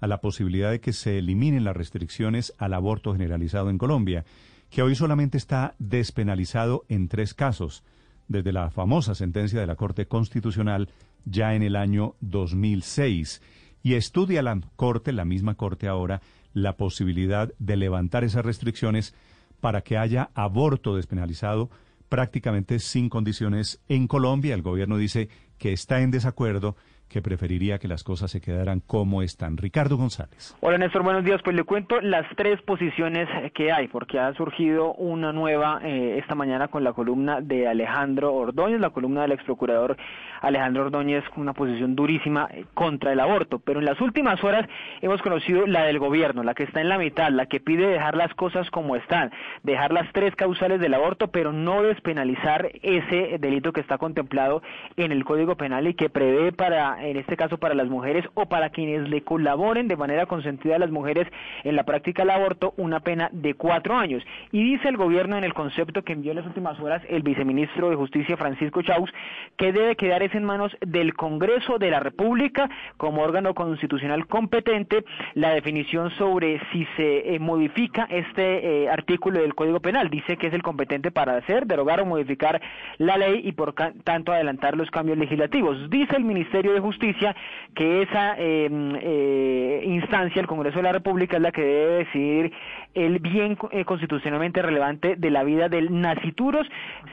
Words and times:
a 0.00 0.06
la 0.06 0.20
posibilidad 0.20 0.70
de 0.70 0.80
que 0.80 0.92
se 0.92 1.18
eliminen 1.18 1.64
las 1.64 1.76
restricciones 1.76 2.52
al 2.58 2.74
aborto 2.74 3.12
generalizado 3.12 3.70
en 3.70 3.78
Colombia, 3.78 4.24
que 4.70 4.82
hoy 4.82 4.94
solamente 4.94 5.38
está 5.38 5.74
despenalizado 5.78 6.84
en 6.88 7.08
tres 7.08 7.34
casos, 7.34 7.84
desde 8.28 8.52
la 8.52 8.70
famosa 8.70 9.14
sentencia 9.14 9.60
de 9.60 9.66
la 9.66 9.76
Corte 9.76 10.06
Constitucional 10.06 10.88
ya 11.24 11.54
en 11.54 11.62
el 11.62 11.76
año 11.76 12.14
2006. 12.20 13.42
Y 13.82 13.94
estudia 13.94 14.42
la 14.42 14.58
Corte, 14.76 15.12
la 15.12 15.24
misma 15.24 15.54
Corte 15.54 15.88
ahora, 15.88 16.22
la 16.52 16.76
posibilidad 16.76 17.52
de 17.58 17.76
levantar 17.76 18.24
esas 18.24 18.44
restricciones 18.44 19.14
para 19.60 19.82
que 19.82 19.98
haya 19.98 20.30
aborto 20.34 20.96
despenalizado 20.96 21.70
prácticamente 22.08 22.78
sin 22.78 23.08
condiciones 23.08 23.80
en 23.88 24.06
Colombia. 24.06 24.54
El 24.54 24.62
gobierno 24.62 24.96
dice 24.96 25.28
que 25.58 25.72
está 25.72 26.00
en 26.00 26.10
desacuerdo 26.10 26.76
que 27.08 27.22
preferiría 27.22 27.78
que 27.78 27.88
las 27.88 28.02
cosas 28.02 28.30
se 28.30 28.40
quedaran 28.40 28.80
como 28.80 29.22
están. 29.22 29.56
Ricardo 29.56 29.96
González. 29.96 30.56
Hola 30.60 30.78
Néstor, 30.78 31.02
buenos 31.02 31.24
días. 31.24 31.40
Pues 31.42 31.54
le 31.54 31.64
cuento 31.64 32.00
las 32.00 32.26
tres 32.36 32.60
posiciones 32.62 33.28
que 33.52 33.72
hay, 33.72 33.88
porque 33.88 34.18
ha 34.18 34.32
surgido 34.34 34.94
una 34.94 35.32
nueva 35.32 35.80
eh, 35.82 36.18
esta 36.18 36.34
mañana 36.34 36.68
con 36.68 36.82
la 36.82 36.92
columna 36.92 37.40
de 37.40 37.68
Alejandro 37.68 38.34
Ordóñez, 38.34 38.80
la 38.80 38.90
columna 38.90 39.22
del 39.22 39.32
ex 39.32 39.44
procurador 39.44 39.96
Alejandro 40.40 40.84
Ordóñez, 40.84 41.24
con 41.30 41.42
una 41.42 41.52
posición 41.52 41.94
durísima 41.94 42.48
eh, 42.50 42.64
contra 42.74 43.12
el 43.12 43.20
aborto. 43.20 43.58
Pero 43.58 43.80
en 43.80 43.86
las 43.86 44.00
últimas 44.00 44.42
horas 44.42 44.68
hemos 45.00 45.22
conocido 45.22 45.66
la 45.66 45.84
del 45.84 45.98
gobierno, 45.98 46.42
la 46.42 46.54
que 46.54 46.64
está 46.64 46.80
en 46.80 46.88
la 46.88 46.98
mitad, 46.98 47.30
la 47.30 47.46
que 47.46 47.60
pide 47.60 47.86
dejar 47.86 48.16
las 48.16 48.34
cosas 48.34 48.70
como 48.70 48.96
están, 48.96 49.30
dejar 49.62 49.92
las 49.92 50.12
tres 50.12 50.34
causales 50.36 50.80
del 50.80 50.94
aborto, 50.94 51.28
pero 51.28 51.52
no 51.52 51.82
despenalizar 51.82 52.70
ese 52.82 53.38
delito 53.38 53.72
que 53.72 53.80
está 53.80 53.98
contemplado 53.98 54.62
en 54.96 55.12
el 55.12 55.24
Código 55.24 55.56
Penal 55.56 55.86
y 55.86 55.94
que 55.94 56.10
prevé 56.10 56.52
para 56.52 56.93
en 57.02 57.16
este 57.16 57.36
caso 57.36 57.58
para 57.58 57.74
las 57.74 57.88
mujeres 57.88 58.24
o 58.34 58.46
para 58.46 58.70
quienes 58.70 59.08
le 59.08 59.22
colaboren 59.22 59.88
de 59.88 59.96
manera 59.96 60.26
consentida 60.26 60.76
a 60.76 60.78
las 60.78 60.90
mujeres 60.90 61.26
en 61.64 61.76
la 61.76 61.84
práctica 61.84 62.22
del 62.22 62.30
aborto, 62.30 62.74
una 62.76 63.00
pena 63.00 63.28
de 63.32 63.54
cuatro 63.54 63.96
años. 63.96 64.22
Y 64.52 64.62
dice 64.62 64.88
el 64.88 64.96
gobierno 64.96 65.36
en 65.36 65.44
el 65.44 65.54
concepto 65.54 66.02
que 66.02 66.12
envió 66.12 66.32
en 66.32 66.38
las 66.38 66.46
últimas 66.46 66.78
horas 66.80 67.02
el 67.08 67.22
viceministro 67.22 67.90
de 67.90 67.96
Justicia, 67.96 68.36
Francisco 68.36 68.82
Chaus, 68.82 69.10
que 69.56 69.72
debe 69.72 69.96
quedar 69.96 70.22
es 70.22 70.34
en 70.34 70.44
manos 70.44 70.76
del 70.80 71.14
Congreso 71.14 71.78
de 71.78 71.90
la 71.90 72.00
República 72.00 72.68
como 72.96 73.22
órgano 73.22 73.54
constitucional 73.54 74.26
competente 74.26 75.04
la 75.34 75.50
definición 75.50 76.10
sobre 76.12 76.60
si 76.72 76.86
se 76.96 77.34
eh, 77.34 77.38
modifica 77.38 78.06
este 78.10 78.84
eh, 78.84 78.88
artículo 78.88 79.40
del 79.40 79.54
Código 79.54 79.80
Penal. 79.80 80.10
Dice 80.10 80.36
que 80.36 80.48
es 80.48 80.54
el 80.54 80.62
competente 80.62 81.10
para 81.10 81.36
hacer, 81.36 81.66
derogar 81.66 82.00
o 82.00 82.06
modificar 82.06 82.60
la 82.98 83.16
ley 83.16 83.40
y 83.44 83.52
por 83.52 83.74
tanto 84.04 84.32
adelantar 84.32 84.76
los 84.76 84.90
cambios 84.90 85.18
legislativos. 85.18 85.90
Dice 85.90 86.16
el 86.16 86.24
Ministerio 86.24 86.72
de 86.72 86.80
Justicia 86.84 87.34
que 87.74 88.02
esa 88.02 88.34
eh, 88.38 88.68
eh, 88.70 89.82
instancia, 89.86 90.40
el 90.40 90.46
Congreso 90.46 90.76
de 90.76 90.82
la 90.82 90.92
República, 90.92 91.36
es 91.36 91.42
la 91.42 91.50
que 91.50 91.62
debe 91.62 92.04
decidir 92.04 92.52
el 92.92 93.20
bien 93.20 93.56
eh, 93.70 93.86
constitucionalmente 93.86 94.60
relevante 94.60 95.16
de 95.16 95.30
la 95.30 95.44
vida 95.44 95.70
del 95.70 95.98
nacituros, 96.00 96.66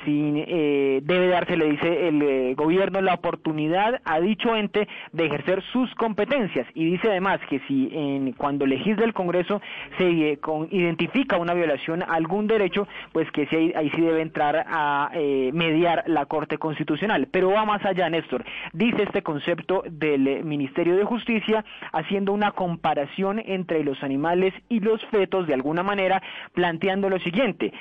si 0.03 0.31
debe 0.31 1.27
darse, 1.27 1.55
le 1.55 1.71
dice 1.71 2.07
el 2.07 2.55
gobierno, 2.55 3.01
la 3.01 3.13
oportunidad 3.13 4.01
a 4.03 4.19
dicho 4.19 4.55
ente 4.55 4.87
de 5.13 5.25
ejercer 5.25 5.63
sus 5.71 5.93
competencias. 5.95 6.67
Y 6.75 6.85
dice 6.85 7.09
además 7.09 7.39
que 7.49 7.59
si 7.67 7.89
en, 7.93 8.33
cuando 8.33 8.65
legisla 8.65 9.05
el 9.05 9.13
Congreso 9.13 9.61
se 9.97 10.37
identifica 10.71 11.37
una 11.37 11.53
violación 11.53 12.03
a 12.03 12.13
algún 12.13 12.47
derecho, 12.47 12.87
pues 13.13 13.31
que 13.31 13.47
ahí, 13.51 13.73
ahí 13.75 13.89
sí 13.95 14.01
debe 14.01 14.21
entrar 14.21 14.65
a 14.67 15.11
mediar 15.53 16.03
la 16.07 16.25
Corte 16.25 16.57
Constitucional. 16.57 17.27
Pero 17.31 17.51
va 17.51 17.65
más 17.65 17.83
allá, 17.85 18.09
Néstor. 18.09 18.43
Dice 18.73 19.03
este 19.03 19.23
concepto 19.23 19.60
del 19.89 20.27
eh, 20.27 20.43
Ministerio 20.43 20.95
de 20.95 21.03
Justicia 21.03 21.63
haciendo 21.91 22.33
una 22.33 22.51
comparación 22.51 23.39
entre 23.39 23.83
los 23.83 24.01
animales 24.03 24.53
y 24.69 24.79
los 24.79 25.03
fetos 25.05 25.47
de 25.47 25.53
alguna 25.53 25.83
manera 25.83 26.21
planteando 26.53 27.09
lo 27.09 27.19
siguiente. 27.19 27.73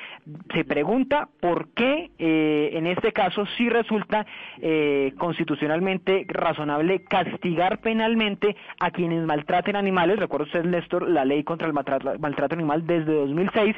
Se 0.53 0.63
pregunta 0.63 1.29
por 1.39 1.69
qué 1.69 2.11
eh, 2.19 2.71
en 2.73 2.87
este 2.87 3.11
caso 3.13 3.45
sí 3.57 3.69
resulta 3.69 4.25
eh, 4.61 5.13
constitucionalmente 5.17 6.25
razonable 6.27 7.03
castigar 7.03 7.79
penalmente 7.79 8.55
a 8.79 8.91
quienes 8.91 9.25
maltraten 9.25 9.75
animales. 9.75 10.19
Recuerda 10.19 10.45
usted 10.45 10.65
Néstor 10.65 11.09
la 11.09 11.25
ley 11.25 11.43
contra 11.43 11.67
el 11.67 11.73
maltrato 11.73 12.55
animal 12.55 12.85
desde 12.85 13.13
2006 13.13 13.75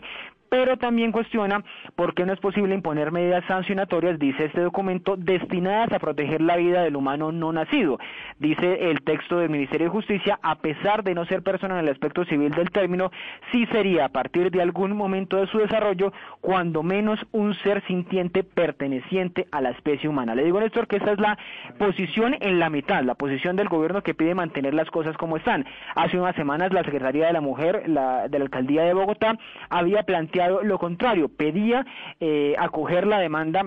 pero 0.54 0.78
también 0.78 1.12
cuestiona 1.12 1.64
por 1.96 2.14
qué 2.14 2.28
no 2.28 2.34
es 2.34 2.40
posible 2.40 2.76
imponer 2.76 3.12
medidas 3.12 3.44
sancionatorias, 3.48 4.20
dice 4.20 4.46
este 4.46 4.62
documento, 4.62 5.16
destinadas 5.18 5.92
a 5.92 5.98
proteger 5.98 6.42
la 6.42 6.58
vida 6.58 6.84
del 6.84 6.96
humano 6.96 7.32
no 7.32 7.52
nacido. 7.52 7.98
Dice 8.38 8.92
el 8.92 9.02
texto 9.02 9.40
del 9.40 9.50
Ministerio 9.50 9.88
de 9.88 9.92
Justicia, 9.92 10.38
a 10.44 10.54
pesar 10.60 11.04
de 11.04 11.16
no 11.16 11.26
ser 11.26 11.42
persona 11.42 11.80
en 11.80 11.88
el 11.88 11.92
aspecto 11.92 12.24
civil 12.26 12.52
del 12.52 12.70
término, 12.70 13.12
sí 13.52 13.66
sería 13.72 14.06
a 14.06 14.10
partir 14.10 14.52
de 14.52 14.62
algún 14.62 14.96
momento 14.96 15.38
de 15.38 15.48
su 15.48 15.58
desarrollo, 15.58 16.14
cuando 16.40 16.84
menos 16.84 17.20
un 17.32 17.56
ser 17.56 17.84
sintiente 17.88 18.44
perteneciente 18.44 19.48
a 19.52 19.60
la 19.60 19.72
especie 19.72 20.08
humana. 20.08 20.36
Le 20.36 20.44
digo, 20.44 20.60
Néstor, 20.60 20.86
que 20.86 20.98
esta 20.98 21.14
es 21.14 21.20
la 21.20 21.36
posición 21.80 22.36
en 22.40 22.60
la 22.60 22.70
mitad, 22.70 23.02
la 23.02 23.16
posición 23.16 23.56
del 23.56 23.70
gobierno 23.70 24.04
que 24.04 24.14
pide 24.14 24.36
mantener 24.36 24.76
las 24.76 24.92
cosas 24.92 25.18
como 25.18 25.38
están. 25.38 25.66
Hace 25.96 26.20
unas 26.20 26.36
semanas 26.36 26.72
la 26.72 26.84
Secretaría 26.84 27.26
de 27.26 27.34
la 27.34 27.42
Mujer 27.42 27.90
la, 27.90 28.28
de 28.28 28.38
la 28.38 28.46
Alcaldía 28.46 28.84
de 28.84 28.94
Bogotá 28.94 29.36
había 29.72 30.04
planteado 30.04 30.43
lo 30.48 30.78
contrario, 30.78 31.30
pedía 31.30 31.86
eh, 32.20 32.56
acoger 32.58 33.08
la 33.08 33.20
demanda 33.20 33.66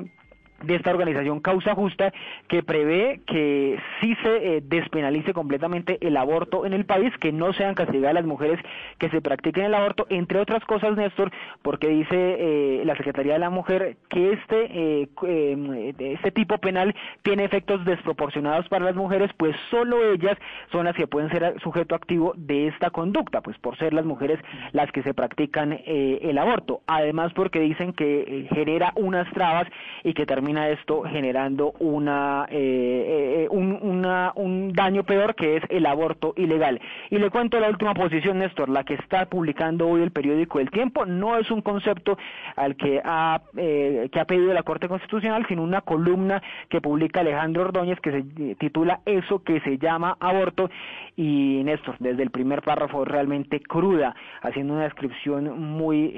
de 0.62 0.74
esta 0.74 0.90
organización 0.90 1.40
Causa 1.40 1.74
Justa 1.74 2.12
que 2.48 2.62
prevé 2.62 3.20
que 3.26 3.78
sí 4.00 4.16
se 4.22 4.56
eh, 4.56 4.60
despenalice 4.62 5.32
completamente 5.32 5.98
el 6.00 6.16
aborto 6.16 6.66
en 6.66 6.72
el 6.72 6.84
país, 6.86 7.12
que 7.18 7.32
no 7.32 7.52
sean 7.52 7.74
castigadas 7.74 8.14
las 8.14 8.24
mujeres 8.24 8.58
que 8.98 9.10
se 9.10 9.20
practiquen 9.20 9.64
el 9.64 9.74
aborto, 9.74 10.06
entre 10.08 10.38
otras 10.40 10.64
cosas, 10.64 10.96
Néstor, 10.96 11.30
porque 11.62 11.88
dice 11.88 12.16
eh, 12.16 12.82
la 12.84 12.96
Secretaría 12.96 13.34
de 13.34 13.38
la 13.38 13.50
Mujer 13.50 13.96
que 14.08 14.32
este, 14.32 15.02
eh, 15.02 15.08
em, 15.22 15.94
este 15.98 16.30
tipo 16.30 16.58
penal 16.58 16.94
tiene 17.22 17.44
efectos 17.44 17.84
desproporcionados 17.84 18.68
para 18.68 18.84
las 18.84 18.94
mujeres, 18.94 19.30
pues 19.36 19.54
solo 19.70 20.12
ellas 20.12 20.38
son 20.72 20.84
las 20.84 20.96
que 20.96 21.06
pueden 21.06 21.30
ser 21.30 21.60
sujeto 21.62 21.94
activo 21.94 22.32
de 22.36 22.68
esta 22.68 22.90
conducta, 22.90 23.40
pues 23.40 23.58
por 23.58 23.76
ser 23.76 23.92
las 23.92 24.04
mujeres 24.04 24.38
las 24.72 24.90
que 24.92 25.02
se 25.02 25.14
practican 25.14 25.78
el 25.86 26.38
aborto. 26.38 26.80
Además, 26.86 27.32
porque 27.34 27.60
dicen 27.60 27.92
que 27.92 28.46
genera 28.52 28.92
unas 28.96 29.30
trabas 29.32 29.68
y 30.04 30.14
que 30.14 30.26
termina 30.26 30.45
termina 30.46 30.68
esto 30.68 31.02
generando 31.02 31.72
una, 31.80 32.46
eh, 32.48 33.46
eh, 33.46 33.48
un, 33.50 33.76
una, 33.82 34.30
un 34.36 34.72
daño 34.72 35.02
peor 35.02 35.34
que 35.34 35.56
es 35.56 35.64
el 35.70 35.86
aborto 35.86 36.34
ilegal. 36.36 36.80
Y 37.10 37.18
le 37.18 37.30
cuento 37.30 37.58
la 37.58 37.68
última 37.68 37.94
posición, 37.94 38.38
Néstor, 38.38 38.68
la 38.68 38.84
que 38.84 38.94
está 38.94 39.26
publicando 39.26 39.88
hoy 39.88 40.02
el 40.02 40.12
periódico 40.12 40.60
El 40.60 40.70
Tiempo, 40.70 41.04
no 41.04 41.36
es 41.36 41.50
un 41.50 41.62
concepto 41.62 42.16
al 42.54 42.76
que 42.76 43.00
ha, 43.04 43.40
eh, 43.56 44.08
que 44.12 44.20
ha 44.20 44.24
pedido 44.24 44.54
la 44.54 44.62
Corte 44.62 44.86
Constitucional, 44.86 45.44
sino 45.48 45.64
una 45.64 45.80
columna 45.80 46.40
que 46.68 46.80
publica 46.80 47.22
Alejandro 47.22 47.62
Ordóñez 47.62 47.98
que 47.98 48.12
se 48.12 48.54
titula 48.54 49.00
Eso 49.04 49.42
que 49.42 49.60
se 49.62 49.78
llama 49.78 50.16
aborto. 50.20 50.70
Y 51.16 51.62
Néstor, 51.64 51.96
desde 51.98 52.22
el 52.22 52.30
primer 52.30 52.62
párrafo 52.62 53.04
realmente 53.04 53.58
cruda, 53.58 54.14
haciendo 54.42 54.74
una 54.74 54.84
descripción 54.84 55.58
muy 55.58 56.12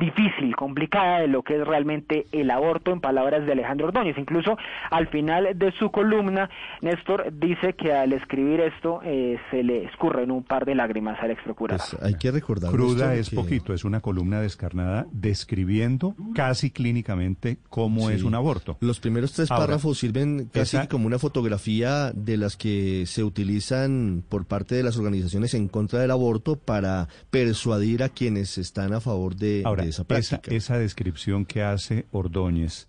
difícil, 0.00 0.56
complicada 0.56 1.20
de 1.20 1.28
lo 1.28 1.42
que 1.42 1.56
es 1.56 1.66
realmente 1.66 2.23
el 2.32 2.50
aborto, 2.50 2.92
en 2.92 3.00
palabras 3.00 3.46
de 3.46 3.52
Alejandro 3.52 3.88
Ordóñez. 3.88 4.16
Incluso 4.18 4.56
al 4.90 5.08
final 5.08 5.48
de 5.56 5.72
su 5.72 5.90
columna, 5.90 6.48
Néstor 6.80 7.32
dice 7.32 7.74
que 7.74 7.92
al 7.92 8.12
escribir 8.12 8.60
esto 8.60 9.00
eh, 9.04 9.38
se 9.50 9.62
le 9.62 9.84
escurren 9.84 10.30
un 10.30 10.42
par 10.42 10.64
de 10.64 10.74
lágrimas 10.74 11.18
al 11.20 11.30
ex 11.30 11.42
procurador. 11.42 11.84
Pues 11.90 12.02
hay 12.02 12.14
que 12.14 12.30
recordar. 12.30 12.70
Cruda 12.70 13.14
es 13.14 13.30
poquito, 13.30 13.74
es 13.74 13.84
una 13.84 14.00
columna 14.00 14.40
descarnada 14.40 15.06
describiendo 15.12 16.14
casi 16.34 16.70
clínicamente 16.70 17.58
cómo 17.68 18.10
es 18.10 18.22
un 18.22 18.34
aborto. 18.34 18.76
Los 18.80 19.00
primeros 19.00 19.32
tres 19.32 19.48
párrafos 19.48 19.98
sirven 19.98 20.50
casi 20.52 20.86
como 20.88 21.06
una 21.06 21.18
fotografía 21.18 22.12
de 22.12 22.36
las 22.36 22.56
que 22.56 23.04
se 23.06 23.24
utilizan 23.24 24.24
por 24.28 24.46
parte 24.46 24.74
de 24.74 24.82
las 24.82 24.96
organizaciones 24.96 25.54
en 25.54 25.68
contra 25.68 26.00
del 26.00 26.10
aborto 26.10 26.56
para 26.56 27.08
persuadir 27.30 28.02
a 28.02 28.08
quienes 28.08 28.58
están 28.58 28.92
a 28.92 29.00
favor 29.00 29.36
de, 29.36 29.64
esa 29.82 30.04
práctica. 30.04 30.54
esa 30.54 30.78
descripción 30.78 31.44
que 31.44 31.62
hace 31.62 32.06
Ordóñez, 32.18 32.88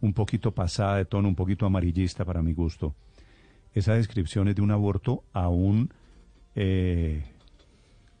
un 0.00 0.12
poquito 0.12 0.52
pasada 0.52 0.96
de 0.96 1.04
tono, 1.04 1.28
un 1.28 1.34
poquito 1.34 1.66
amarillista 1.66 2.24
para 2.24 2.42
mi 2.42 2.52
gusto. 2.52 2.94
Esa 3.72 3.94
descripción 3.94 4.48
es 4.48 4.54
de 4.54 4.62
un 4.62 4.70
aborto 4.70 5.24
a 5.32 5.48
un 5.48 5.92
eh, 6.54 7.24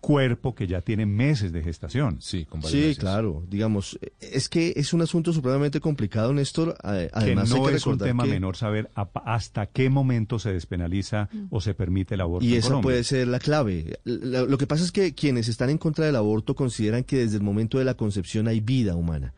cuerpo 0.04 0.54
que 0.54 0.66
ya 0.66 0.82
tiene 0.82 1.06
meses 1.06 1.50
de 1.50 1.62
gestación. 1.62 2.20
Sí, 2.20 2.46
sí 2.64 2.94
claro. 2.98 3.42
Digamos, 3.48 3.98
es 4.20 4.50
que 4.50 4.74
es 4.76 4.92
un 4.92 5.00
asunto 5.00 5.32
supremamente 5.32 5.80
complicado, 5.80 6.34
Néstor. 6.34 6.76
Además, 6.82 7.50
que 7.50 7.58
no 7.58 7.68
es 7.70 7.86
un 7.86 7.96
tema 7.96 8.26
menor 8.26 8.56
saber 8.56 8.90
hasta 8.94 9.66
qué 9.66 9.88
momento 9.88 10.38
se 10.38 10.52
despenaliza 10.52 11.30
o 11.48 11.62
se 11.62 11.72
permite 11.72 12.16
el 12.16 12.20
aborto. 12.20 12.44
Y 12.44 12.54
esa 12.56 12.82
puede 12.82 13.02
ser 13.02 13.28
la 13.28 13.38
clave. 13.38 13.98
Lo 14.04 14.58
que 14.58 14.66
pasa 14.66 14.84
es 14.84 14.92
que 14.92 15.14
quienes 15.14 15.48
están 15.48 15.70
en 15.70 15.78
contra 15.78 16.04
del 16.04 16.16
aborto 16.16 16.54
consideran 16.54 17.04
que 17.04 17.16
desde 17.16 17.36
el 17.36 17.42
momento 17.42 17.78
de 17.78 17.84
la 17.84 17.94
concepción 17.94 18.46
hay 18.46 18.60
vida 18.60 18.96
humana 18.96 19.32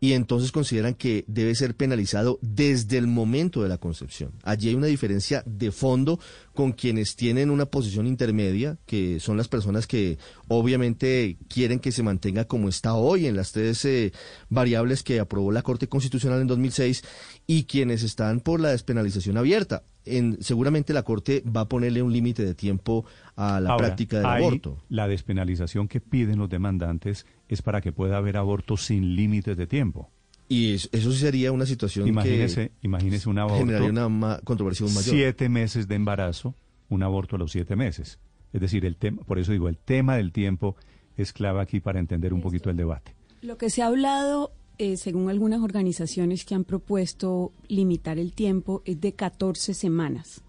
y 0.00 0.12
entonces 0.12 0.52
consideran 0.52 0.94
que 0.94 1.24
debe 1.26 1.54
ser 1.54 1.74
penalizado 1.74 2.38
desde 2.42 2.98
el 2.98 3.06
momento 3.06 3.62
de 3.62 3.68
la 3.68 3.78
concepción. 3.78 4.32
Allí 4.42 4.68
hay 4.68 4.74
una 4.74 4.86
diferencia 4.86 5.42
de 5.46 5.72
fondo 5.72 6.20
con 6.52 6.72
quienes 6.72 7.16
tienen 7.16 7.50
una 7.50 7.66
posición 7.66 8.06
intermedia, 8.06 8.78
que 8.86 9.20
son 9.20 9.36
las 9.36 9.48
personas 9.48 9.86
que 9.86 10.18
obviamente 10.48 11.38
quieren 11.48 11.78
que 11.78 11.92
se 11.92 12.02
mantenga 12.02 12.44
como 12.44 12.68
está 12.68 12.94
hoy 12.94 13.26
en 13.26 13.36
las 13.36 13.52
tres 13.52 13.84
eh, 13.84 14.12
variables 14.48 15.02
que 15.02 15.20
aprobó 15.20 15.52
la 15.52 15.62
Corte 15.62 15.88
Constitucional 15.88 16.40
en 16.40 16.46
2006 16.46 17.02
y 17.46 17.64
quienes 17.64 18.02
están 18.02 18.40
por 18.40 18.60
la 18.60 18.70
despenalización 18.70 19.36
abierta. 19.36 19.82
En, 20.04 20.40
seguramente 20.40 20.92
la 20.92 21.02
Corte 21.02 21.42
va 21.44 21.62
a 21.62 21.68
ponerle 21.68 22.00
un 22.00 22.12
límite 22.12 22.44
de 22.44 22.54
tiempo 22.54 23.04
a 23.34 23.60
la 23.60 23.76
práctica 23.76 24.18
del 24.18 24.26
aborto. 24.26 24.78
La 24.88 25.08
despenalización 25.08 25.88
que 25.88 26.00
piden 26.00 26.38
los 26.38 26.48
demandantes 26.48 27.26
es 27.48 27.62
para 27.62 27.80
que 27.80 27.92
pueda 27.92 28.16
haber 28.16 28.36
aborto 28.36 28.76
sin 28.76 29.14
límites 29.16 29.56
de 29.56 29.66
tiempo. 29.66 30.10
Y 30.48 30.74
eso, 30.74 30.88
sí 31.12 31.18
sería 31.18 31.50
una 31.50 31.66
situación 31.66 32.06
imagínese, 32.06 32.68
que 32.68 32.74
imagínese 32.82 33.28
un 33.28 33.38
aborto, 33.38 33.58
generaría 33.58 34.06
una 34.06 34.40
controversia 34.44 34.86
mayor. 34.86 35.02
Siete 35.02 35.48
meses 35.48 35.88
de 35.88 35.96
embarazo, 35.96 36.54
un 36.88 37.02
aborto 37.02 37.36
a 37.36 37.38
los 37.38 37.50
siete 37.50 37.74
meses. 37.74 38.20
Es 38.52 38.60
decir, 38.60 38.84
el 38.84 38.96
tema, 38.96 39.22
por 39.24 39.38
eso 39.38 39.52
digo, 39.52 39.68
el 39.68 39.76
tema 39.76 40.16
del 40.16 40.32
tiempo 40.32 40.76
es 41.16 41.32
clave 41.32 41.60
aquí 41.60 41.80
para 41.80 41.98
entender 41.98 42.32
un 42.32 42.40
poquito 42.40 42.70
el 42.70 42.76
debate. 42.76 43.14
Lo 43.42 43.58
que 43.58 43.70
se 43.70 43.82
ha 43.82 43.86
hablado, 43.86 44.52
eh, 44.78 44.96
según 44.96 45.30
algunas 45.30 45.62
organizaciones 45.62 46.44
que 46.44 46.54
han 46.54 46.64
propuesto 46.64 47.52
limitar 47.68 48.18
el 48.18 48.32
tiempo, 48.32 48.82
es 48.84 49.00
de 49.00 49.12
14 49.14 49.74
semanas. 49.74 50.42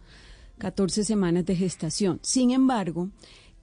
14 0.59 1.03
semanas 1.03 1.45
de 1.45 1.55
gestación. 1.55 2.19
Sin 2.21 2.51
embargo, 2.51 3.09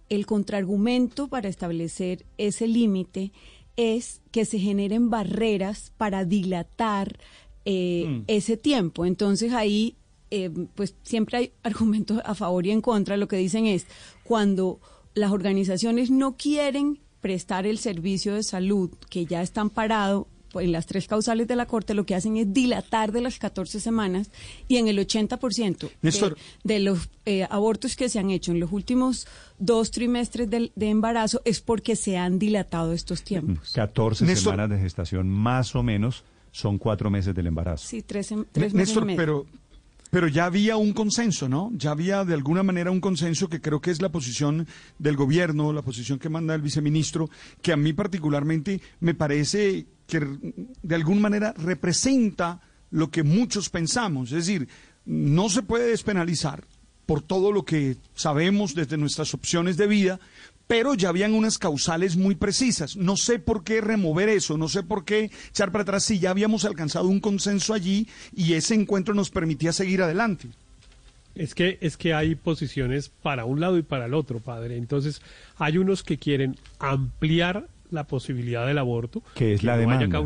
el 0.09 0.27
contraargumento 0.27 1.29
para 1.29 1.49
establecer 1.49 2.25
ese 2.39 2.67
límite 2.67 3.33
es 3.77 4.21
que 4.31 4.45
se 4.45 4.59
generen 4.59 5.11
barreras 5.11 5.93
para 5.97 6.25
dilatar 6.25 7.19
eh, 7.65 8.07
mm. 8.07 8.25
ese 8.27 8.57
tiempo. 8.57 9.05
Entonces 9.05 9.53
ahí, 9.53 9.97
eh, 10.31 10.51
pues 10.75 10.95
siempre 11.03 11.39
hay 11.39 11.53
argumentos 11.63 12.21
a 12.25 12.35
favor 12.35 12.67
y 12.67 12.71
en 12.71 12.81
contra. 12.81 13.17
Lo 13.17 13.29
que 13.29 13.37
dicen 13.37 13.67
es, 13.67 13.87
cuando 14.23 14.81
las 15.15 15.33
organizaciones 15.33 16.11
no 16.11 16.37
quieren 16.37 17.01
prestar 17.21 17.67
el 17.67 17.79
servicio 17.79 18.35
de 18.35 18.43
salud 18.43 18.91
que 19.09 19.25
ya 19.25 19.43
está 19.43 19.63
amparado 19.63 20.29
en 20.61 20.73
las 20.73 20.87
tres 20.87 21.07
causales 21.07 21.49
de 21.49 21.57
la 21.57 21.67
Corte 21.67 21.95
lo 21.95 22.07
que 22.07 22.15
hacen 22.15 22.37
es 22.37 22.53
dilatar 22.53 23.13
de 23.13 23.21
las 23.21 23.39
14 23.39 23.81
semanas 23.81 24.31
y 24.69 24.77
en 24.77 24.89
el 24.89 24.99
80% 24.99 25.91
de, 26.03 26.35
de, 26.65 26.79
los 26.81 27.09
eh, 27.27 27.47
abortos 27.51 27.97
que 27.97 28.09
se 28.09 28.19
han 28.19 28.31
hecho 28.31 28.53
en 28.53 28.61
los 28.61 28.73
últimos 28.73 29.27
dos 29.59 29.91
trimestres 29.91 30.49
de, 30.51 30.71
embarazo 30.77 31.43
es 31.45 31.61
porque 31.61 31.97
se 31.97 32.17
han 32.17 32.39
dilatado 32.39 32.93
estos 32.93 33.23
tiempos. 33.23 33.73
14 33.75 34.37
semanas 34.37 34.71
de 34.71 34.79
gestación 34.79 35.29
más 35.29 35.75
o 35.75 35.83
menos 35.83 36.25
son 36.51 36.79
cuatro 36.79 37.11
meses 37.11 37.35
del 37.35 37.49
embarazo. 37.49 37.87
Sí, 37.89 38.03
tres, 38.03 38.33
tres 38.53 38.75
meses 38.75 38.97
pero 39.17 39.47
pero 40.15 40.29
ya 40.29 40.45
había 40.45 40.77
un 40.77 40.93
consenso, 40.93 41.49
¿no? 41.49 41.73
Ya 41.75 41.91
había 41.91 42.25
de 42.25 42.35
alguna 42.35 42.63
manera 42.63 42.93
un 42.93 43.01
consenso 43.01 43.49
que 43.49 43.61
creo 43.61 43.81
que 43.81 43.91
es 43.91 44.01
la 44.01 44.13
posición 44.13 44.69
del 44.97 45.17
gobierno, 45.17 45.73
la 45.73 45.83
posición 45.83 46.21
que 46.21 46.29
manda 46.29 46.55
el 46.55 46.63
viceministro, 46.63 47.29
que 47.61 47.73
a 47.73 47.77
mí 47.77 47.93
particularmente 47.95 48.81
me 49.01 49.15
parece 49.15 49.89
que 50.07 50.21
de 50.85 50.95
alguna 50.95 51.21
manera 51.21 51.53
representa 51.59 52.61
lo 52.93 53.11
que 53.11 53.25
muchos 53.25 53.71
pensamos. 53.71 54.31
Es 54.31 54.47
decir, 54.47 54.69
no 55.05 55.49
se 55.49 55.63
puede 55.63 55.89
despenalizar 55.89 56.63
por 57.07 57.23
todo 57.23 57.53
lo 57.53 57.65
que 57.65 57.97
sabemos 58.15 58.75
desde 58.75 58.97
nuestras 58.97 59.35
opciones 59.35 59.77
de 59.77 59.87
vida, 59.87 60.21
pero 60.67 60.95
ya 60.95 61.11
habían 61.11 61.35
unas 61.35 61.59
causales 61.59 62.17
muy 62.17 62.35
precisas. 62.35 62.97
No 62.97 63.17
sé 63.17 63.39
por 63.39 63.65
qué 63.65 63.81
remover 63.81 64.29
eso, 64.29 64.57
no 64.57 64.69
sé 64.69 64.83
por 64.83 65.05
qué 65.05 65.31
echar 65.51 65.73
para 65.73 65.83
atrás 65.83 66.05
si 66.05 66.19
ya 66.19 66.31
habíamos 66.31 66.65
alcanzado 66.65 67.09
un 67.09 67.21
consenso 67.21 67.75
allí 67.75 68.09
y 68.35 68.55
ese 68.55 68.75
encuentro 68.75 69.15
nos 69.15 69.31
permitía 69.31 69.73
seguir 69.73 70.03
adelante. 70.03 70.49
Es 71.35 71.55
que, 71.55 71.79
es 71.81 71.97
que 71.97 72.15
hay 72.15 72.37
posiciones 72.37 73.09
para 73.09 73.45
un 73.45 73.61
lado 73.61 73.77
y 73.77 73.83
para 73.83 74.07
el 74.07 74.15
otro, 74.15 74.39
padre. 74.39 74.77
Entonces, 74.77 75.21
hay 75.59 75.79
unos 75.79 76.05
que 76.05 76.17
quieren 76.17 76.57
ampliar 76.79 77.69
la 77.91 78.05
posibilidad 78.05 78.67
del 78.67 78.79
aborto. 78.79 79.23
Que 79.35 79.55
es 79.55 79.65
la 79.65 79.77
demanda. 79.77 80.23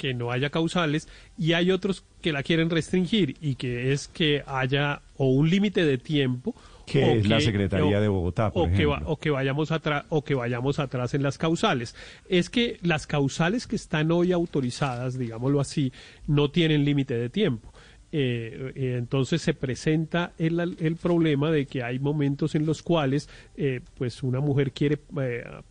Que 0.00 0.14
no 0.14 0.30
haya 0.30 0.48
causales 0.48 1.08
y 1.36 1.52
hay 1.52 1.70
otros 1.70 2.04
que 2.22 2.32
la 2.32 2.42
quieren 2.42 2.70
restringir 2.70 3.36
y 3.42 3.56
que 3.56 3.92
es 3.92 4.08
que 4.08 4.42
haya 4.46 5.02
o 5.18 5.26
un 5.26 5.50
límite 5.50 5.84
de 5.84 5.98
tiempo 5.98 6.54
que 6.86 7.18
es 7.18 7.28
la 7.28 7.38
Secretaría 7.38 8.00
de 8.00 8.08
Bogotá, 8.08 8.50
o 8.54 8.66
Que 8.70 8.86
o 8.86 9.16
que 9.18 9.30
vayamos 9.30 9.70
atrás 9.70 10.06
o 10.08 10.24
que 10.24 10.34
vayamos 10.34 10.78
atrás 10.78 11.12
en 11.12 11.22
las 11.22 11.36
causales. 11.36 11.94
Es 12.30 12.48
que 12.48 12.78
las 12.82 13.06
causales 13.06 13.66
que 13.66 13.76
están 13.76 14.10
hoy 14.10 14.32
autorizadas, 14.32 15.18
digámoslo 15.18 15.60
así, 15.60 15.92
no 16.26 16.50
tienen 16.50 16.84
límite 16.86 17.14
de 17.14 17.28
tiempo. 17.28 17.69
Eh, 18.12 18.72
eh, 18.74 18.96
entonces 18.98 19.40
se 19.40 19.54
presenta 19.54 20.32
el, 20.36 20.58
el, 20.58 20.96
problema 20.96 21.52
de 21.52 21.66
que 21.66 21.84
hay 21.84 22.00
momentos 22.00 22.56
en 22.56 22.66
los 22.66 22.82
cuales 22.82 23.28
eh, 23.56 23.82
pues 23.96 24.24
una 24.24 24.40
mujer 24.40 24.72
quiere 24.72 24.98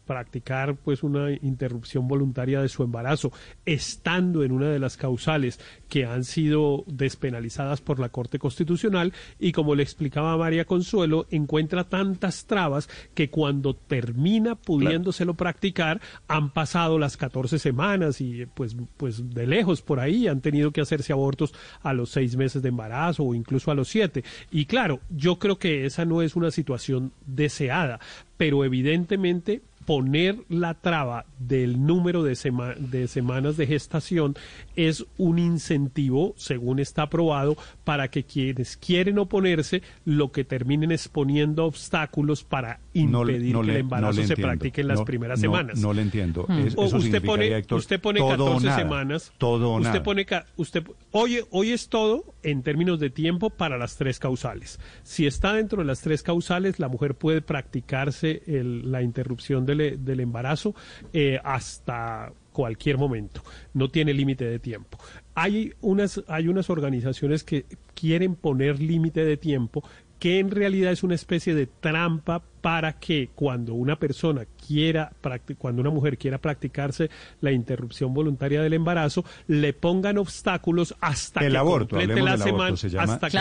practicar 0.06 0.78
pues 0.78 1.04
una 1.04 1.32
interrupción 1.32 2.08
voluntaria 2.08 2.62
de 2.62 2.70
su 2.70 2.84
embarazo 2.84 3.34
estando 3.66 4.44
en 4.46 4.54
una 4.54 4.70
de 4.70 4.80
las 4.80 4.96
causales 4.96 5.60
que 5.90 6.06
han 6.06 6.24
sido 6.24 6.86
despenalizadas 6.88 7.82
por 7.82 8.00
la 8.00 8.08
Corte 8.08 8.40
Constitucional. 8.40 9.12
Y 9.38 9.52
como 9.52 9.76
le 9.76 9.84
explicaba 9.84 10.38
María 10.38 10.64
Consuelo 10.64 11.28
encuentra 11.32 11.90
tantas 11.90 12.46
trabas 12.46 12.90
que 13.14 13.30
cuando 13.30 13.76
termina 13.76 14.56
pudiéndoselo 14.56 15.34
practicar 15.34 16.00
han 16.30 16.52
pasado 16.54 17.00
las 17.00 17.18
14 17.18 17.60
semanas 17.60 18.22
y 18.22 18.46
pues 18.46 18.78
pues 18.96 19.30
de 19.34 19.46
lejos 19.46 19.82
por 19.82 20.00
ahí 20.00 20.28
han 20.28 20.40
tenido 20.40 20.72
que 20.72 20.82
hacerse 20.82 21.12
abortos 21.12 21.54
a 21.82 21.94
los 21.94 22.12
seis 22.12 22.29
meses 22.36 22.62
de 22.62 22.70
embarazo 22.70 23.24
o 23.24 23.36
incluso 23.36 23.72
a 23.72 23.76
los 23.76 23.88
siete. 23.88 24.24
Y 24.52 24.66
claro, 24.66 25.00
yo 25.10 25.40
creo 25.40 25.58
que 25.58 25.86
esa 25.86 26.06
no 26.06 26.22
es 26.22 26.36
una 26.36 26.52
situación 26.52 27.12
deseada, 27.26 28.00
pero 28.38 28.64
evidentemente 28.66 29.62
poner 29.90 30.38
la 30.50 30.76
traba 30.76 31.26
del 31.40 31.84
número 31.84 32.22
de, 32.22 32.38
de, 32.78 33.08
semanas 33.08 33.58
de 33.58 33.66
gestación 33.66 34.36
es 34.76 35.08
un 35.18 35.40
incentivo, 35.40 36.36
según 36.38 36.78
está 36.78 37.02
aprobado, 37.02 37.58
para 37.86 38.10
que 38.10 38.24
quienes 38.24 38.78
quieren 38.78 39.18
oponerse 39.18 39.82
lo 40.06 40.32
que 40.32 40.44
terminen 40.44 40.92
exponiendo 40.92 41.66
obstáculos 41.66 42.44
para 42.44 42.82
impedir 42.94 43.56
que 43.56 43.72
el 43.72 43.78
embarazo 43.78 44.22
se 44.22 44.36
practique 44.36 44.82
en 44.82 44.90
las 44.90 45.02
primeras 45.02 45.40
semanas. 45.40 45.80
No 45.80 45.92
le 45.92 46.04
entiendo. 46.04 46.46
Hmm. 46.48 46.68
usted, 46.78 47.24
pone, 47.24 47.66
usted 47.72 48.00
pone 48.00 48.20
14 48.20 48.72
semanas. 48.74 49.34
Todo 49.40 49.72
usted 49.72 50.04
pone 50.04 50.28
usted 50.58 50.84
hoy, 51.10 51.40
hoy 51.50 51.72
es 51.72 51.90
todo 51.90 52.36
en 52.44 52.62
términos 52.62 53.00
de 53.00 53.10
tiempo 53.10 53.50
para 53.50 53.80
las 53.80 53.98
tres 53.98 54.20
causales. 54.20 54.80
Si 55.02 55.26
está 55.26 55.54
dentro 55.54 55.80
de 55.80 55.86
las 55.86 56.02
tres 56.02 56.22
causales, 56.22 56.78
la 56.78 56.90
mujer 56.90 57.16
puede 57.16 57.42
practicarse 57.42 58.44
la 58.46 59.02
interrupción 59.02 59.66
del 59.66 59.79
del, 59.80 60.20
embarazo 60.20 60.76
eh, 61.14 61.40
hasta 61.44 62.32
cualquier 62.52 62.98
momento. 62.98 63.42
No 63.74 63.90
tiene 63.90 64.14
límite 64.14 64.46
de 64.46 64.60
tiempo. 64.60 64.98
Hay 65.36 65.74
unas, 65.82 66.22
hay 66.28 66.48
unas 66.48 66.70
organizaciones 66.70 67.44
que 67.44 67.66
quieren 67.94 68.36
poner 68.36 68.80
límite 68.80 69.24
de 69.24 69.38
tiempo 69.38 69.84
que 70.20 70.40
en 70.40 70.52
realidad 70.52 70.92
es 70.92 71.02
una 71.02 71.16
especie 71.16 71.56
de 71.56 71.66
trampa 71.66 72.44
para 72.62 73.00
que 73.00 73.30
cuando 73.34 73.74
una 73.74 73.96
persona 73.96 74.46
quiera, 74.68 75.14
cuando 75.58 75.82
una 75.82 75.92
mujer 75.92 76.18
quiera 76.18 76.38
practicarse 76.38 77.10
la 77.40 77.54
interrupción 77.54 78.14
voluntaria 78.14 78.62
del 78.62 78.74
embarazo, 78.74 79.24
le 79.48 79.72
pongan 79.72 80.18
obstáculos 80.18 80.94
hasta 81.00 81.46
el 81.46 81.54
que 81.54 81.58
aborto, 81.58 81.96
complete 81.96 82.22
la 82.22 82.38
semana, 82.38 82.76
hasta 83.00 83.30
que 83.30 83.38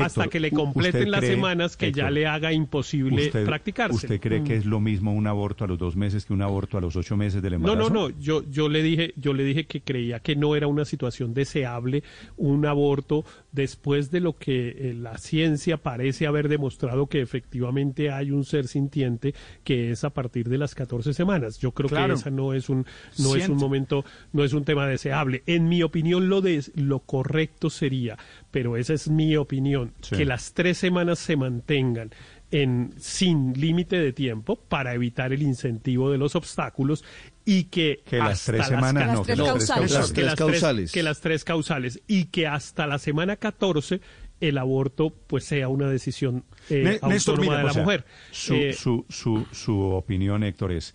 hasta 0.00 0.28
que 0.28 0.40
le 0.40 0.50
completen 0.50 1.00
¿usted 1.02 1.10
las 1.10 1.20
cree, 1.20 1.30
semanas 1.34 1.76
que 1.76 1.92
ya 1.92 2.10
le 2.10 2.26
haga 2.26 2.52
imposible 2.52 3.26
usted, 3.26 3.44
practicarse. 3.46 3.94
¿Usted 3.96 4.20
cree 4.20 4.44
que 4.44 4.56
es 4.56 4.66
lo 4.66 4.80
mismo 4.80 5.12
un 5.14 5.26
aborto 5.26 5.64
a 5.64 5.66
los 5.66 5.78
dos 5.78 5.96
meses 5.96 6.24
que 6.26 6.32
un 6.32 6.42
aborto 6.42 6.76
a 6.76 6.80
los 6.80 6.94
ocho 6.96 7.16
meses 7.16 7.40
del 7.42 7.52
No, 7.52 7.72
embarazo? 7.72 7.90
no, 7.90 8.08
no. 8.10 8.18
Yo, 8.20 8.42
yo 8.50 8.68
le 8.68 8.82
dije, 8.82 9.14
yo 9.16 9.32
le 9.32 9.44
dije 9.44 9.64
que 9.66 9.80
creía 9.80 10.20
que 10.20 10.36
no 10.36 10.56
era 10.56 10.66
una 10.66 10.84
situación 10.84 11.32
deseable 11.34 12.02
un 12.36 12.66
aborto 12.66 13.24
después 13.52 14.10
de 14.10 14.20
lo 14.20 14.36
que 14.36 14.68
eh, 14.68 14.94
la 14.94 15.16
ciencia 15.18 15.78
parece 15.78 16.26
haber 16.26 16.48
demostrado 16.48 17.06
que 17.06 17.20
efectivamente 17.20 18.10
hay 18.10 18.30
un 18.30 18.44
ser 18.44 18.66
sintiente 18.68 19.34
que 19.64 19.90
es 19.92 20.04
a 20.04 20.10
partir 20.10 20.48
de 20.48 20.58
las 20.58 20.74
14 20.74 21.14
semanas. 21.14 21.58
Yo 21.58 21.72
creo 21.72 21.88
Claro. 21.88 22.14
que 22.14 22.20
esa 22.20 22.30
no 22.30 22.52
es 22.52 22.68
un 22.68 22.84
no 23.18 23.34
es 23.36 23.48
un 23.48 23.56
momento, 23.56 24.04
no 24.32 24.44
es 24.44 24.52
un 24.52 24.64
tema 24.64 24.86
deseable. 24.86 25.42
En 25.46 25.68
mi 25.68 25.82
opinión 25.82 26.28
lo 26.28 26.40
de, 26.42 26.62
lo 26.74 26.98
correcto 27.00 27.70
sería, 27.70 28.18
pero 28.50 28.76
esa 28.76 28.92
es 28.94 29.08
mi 29.08 29.36
opinión, 29.36 29.77
Sí. 30.00 30.16
que 30.16 30.24
las 30.24 30.52
tres 30.54 30.78
semanas 30.78 31.18
se 31.18 31.36
mantengan 31.36 32.10
en 32.50 32.94
sin 32.98 33.52
límite 33.60 33.96
de 34.00 34.12
tiempo 34.12 34.56
para 34.56 34.94
evitar 34.94 35.32
el 35.34 35.42
incentivo 35.42 36.10
de 36.10 36.16
los 36.18 36.34
obstáculos 36.34 37.04
y 37.44 37.64
que, 37.64 38.00
Que 38.08 38.18
las 38.18 38.44
tres 38.44 38.66
semanas, 38.66 39.06
Las 39.06 39.14
no, 39.16 39.22
que 39.24 39.34
tres 39.34 39.38
las 39.38 39.68
tres 39.68 39.68
causales. 39.68 39.92
causales. 39.92 40.24
Las 40.24 40.34
tres 40.34 40.34
causales. 40.36 40.92
que 40.92 41.02
las 41.02 41.20
tres 41.20 41.44
causales 41.44 42.00
y 42.06 42.24
que 42.26 42.46
hasta 42.46 42.86
la 42.86 42.98
semana 42.98 43.36
14 43.36 44.00
el 44.40 44.56
aborto 44.56 45.12
pues 45.26 45.44
sea 45.44 45.68
una 45.68 45.88
decisión 45.90 46.44
eh, 46.70 46.98
Néstor, 47.02 47.34
autónoma 47.40 47.42
mira, 47.42 47.58
de 47.58 47.64
la 47.64 47.70
O 47.70 47.74
sea, 47.74 47.82
mujer. 47.82 48.04
Su, 48.30 48.54
Eh, 48.54 48.72
su, 48.72 49.04
su, 49.08 49.46
su 49.52 49.80
opinión, 49.80 50.42
Héctor, 50.44 50.72
es 50.72 50.94